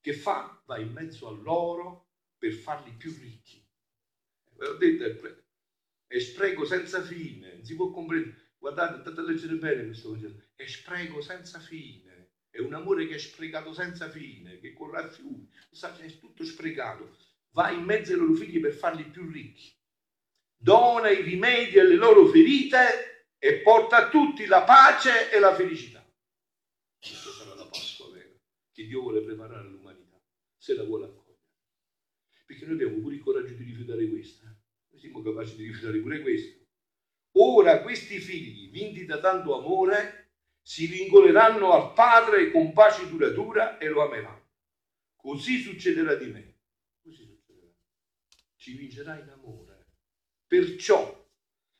che 0.00 0.12
fa? 0.14 0.62
Va 0.66 0.78
in 0.78 0.92
mezzo 0.92 1.28
a 1.28 1.32
loro 1.32 2.08
per 2.38 2.52
farli 2.52 2.92
più 2.92 3.12
ricchi. 3.20 3.62
Ve 4.56 4.66
l'ho 4.66 4.76
detto, 4.76 5.44
è 6.06 6.18
spreco 6.18 6.64
senza 6.64 7.02
fine, 7.02 7.54
non 7.54 7.64
si 7.64 7.76
può 7.76 7.90
comprendere. 7.90 8.48
Guardate, 8.58 8.94
andate 8.94 9.20
a 9.20 9.22
leggere 9.22 9.54
bene 9.54 9.84
questo 9.84 10.10
Vangelo. 10.10 10.42
È 10.54 10.66
spreco 10.66 11.20
senza 11.20 11.60
fine, 11.60 12.32
è 12.50 12.58
un 12.58 12.74
amore 12.74 13.06
che 13.06 13.14
è 13.14 13.18
sprecato 13.18 13.72
senza 13.72 14.10
fine, 14.10 14.58
che 14.58 14.72
corre 14.72 14.98
a 14.98 15.08
fiumi, 15.08 15.48
è 15.70 16.18
tutto 16.18 16.44
sprecato. 16.44 17.16
Va 17.52 17.70
in 17.70 17.84
mezzo 17.84 18.12
ai 18.12 18.18
loro 18.18 18.34
figli 18.34 18.60
per 18.60 18.74
farli 18.74 19.04
più 19.04 19.30
ricchi. 19.30 19.72
Dona 20.56 21.08
i 21.08 21.22
rimedi 21.22 21.78
alle 21.78 21.94
loro 21.94 22.26
ferite 22.26 23.34
e 23.38 23.60
porta 23.60 23.96
a 23.96 24.08
tutti 24.10 24.44
la 24.44 24.62
pace 24.62 25.30
e 25.30 25.38
la 25.38 25.54
felicità. 25.54 26.04
Questa 26.98 27.30
sarà 27.30 27.54
la 27.54 27.66
Pasqua 27.66 28.10
vera 28.10 28.28
che 28.72 28.86
Dio 28.86 29.00
vuole 29.00 29.22
preparare 29.22 29.68
se 30.70 30.76
la 30.76 30.84
vuole 30.84 31.06
accogliere. 31.06 31.38
Perché 32.46 32.64
noi 32.64 32.74
abbiamo 32.74 33.00
pure 33.00 33.14
il 33.16 33.20
coraggio 33.20 33.54
di 33.54 33.64
rifiutare 33.64 34.08
questa. 34.08 34.46
Noi 34.90 35.00
siamo 35.00 35.22
capaci 35.22 35.56
di 35.56 35.64
rifiutare 35.64 35.98
pure 35.98 36.20
questo. 36.20 36.58
Ora 37.32 37.82
questi 37.82 38.18
figli, 38.18 38.70
vinti 38.70 39.04
da 39.04 39.18
tanto 39.18 39.58
amore, 39.58 40.30
si 40.62 40.86
vincoleranno 40.86 41.72
al 41.72 41.92
Padre 41.92 42.50
con 42.50 42.72
pace 42.72 43.08
duratura 43.08 43.78
e 43.78 43.88
lo 43.88 44.02
ameranno. 44.02 44.48
Così 45.16 45.58
succederà 45.58 46.14
di 46.14 46.26
me. 46.26 46.54
Così 47.02 47.24
succederà. 47.24 47.72
Ci 48.56 48.76
vincerà 48.76 49.18
in 49.18 49.28
amore. 49.28 49.86
Perciò, 50.46 51.28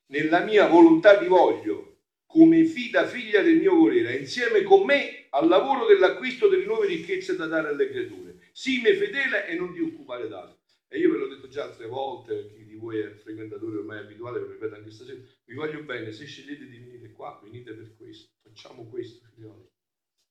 nella 0.07 0.45
mia 0.45 0.67
volontà 0.69 1.17
di 1.17 1.27
voglio, 1.27 1.99
come 2.27 2.65
fida 2.65 3.07
figlia 3.07 3.43
del 3.43 3.59
mio 3.59 3.75
volere, 3.75 4.17
insieme 4.17 4.63
con 4.63 4.85
me 4.85 5.27
al 5.31 5.49
lavoro 5.49 5.87
dell'acquisto 5.87 6.49
delle 6.49 6.65
nuove 6.65 6.87
ricchezze 6.87 7.35
da 7.35 7.47
dare 7.47 7.69
alle 7.69 7.89
creature 7.89 8.30
sii 8.53 8.81
me 8.81 8.95
fedele 8.95 9.47
e 9.47 9.55
non 9.55 9.73
ti 9.73 9.81
occupare 9.81 10.29
d'altro. 10.29 10.59
E 10.89 10.99
io 10.99 11.13
ve 11.13 11.19
l'ho 11.19 11.29
detto 11.29 11.47
già 11.47 11.65
altre 11.65 11.87
volte, 11.87 12.53
chi 12.53 12.65
di 12.65 12.75
voi 12.75 12.99
è 12.99 13.15
frequentatore 13.15 13.77
ormai 13.77 13.99
abituale, 13.99 14.41
ve 14.41 14.47
lo 14.47 14.53
ripeto 14.53 14.75
anche 14.75 14.91
stasera, 14.91 15.21
vi 15.45 15.55
voglio 15.55 15.85
bene, 15.85 16.11
se 16.11 16.27
scegliete 16.27 16.67
di 16.67 16.79
venire 16.79 17.13
qua, 17.13 17.39
venite 17.43 17.73
per 17.75 17.95
questo, 17.97 18.33
facciamo 18.43 18.89
questo, 18.89 19.25
figlioli. 19.33 19.69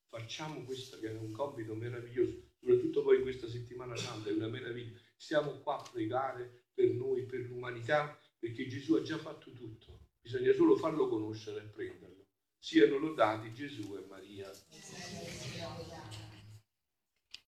Facciamo 0.10 0.64
questo 0.66 1.00
che 1.00 1.08
è 1.08 1.14
un 1.14 1.32
compito 1.32 1.76
meraviglioso, 1.76 2.56
soprattutto 2.60 3.04
poi 3.04 3.18
in 3.18 3.22
questa 3.22 3.48
settimana 3.48 3.96
santa, 3.96 4.30
è 4.30 4.34
una 4.34 4.48
meraviglia. 4.48 5.00
Stiamo 5.16 5.60
qua 5.60 5.78
a 5.78 5.90
pregare 5.90 6.66
per 6.74 6.90
noi, 6.90 7.26
per 7.26 7.42
l'umanità, 7.42 8.20
perché 8.38 8.68
Gesù 8.68 8.96
ha 8.96 9.02
già 9.02 9.18
fatto 9.18 9.54
tutto. 9.54 10.08
Bisogna 10.20 10.52
solo 10.52 10.76
farlo 10.76 11.08
conoscere 11.08 11.60
e 11.60 11.68
prenderlo. 11.68 12.26
Siano 12.58 12.98
lodati 12.98 13.54
Gesù 13.54 13.96
e 13.96 14.06
Maria. 14.08 14.52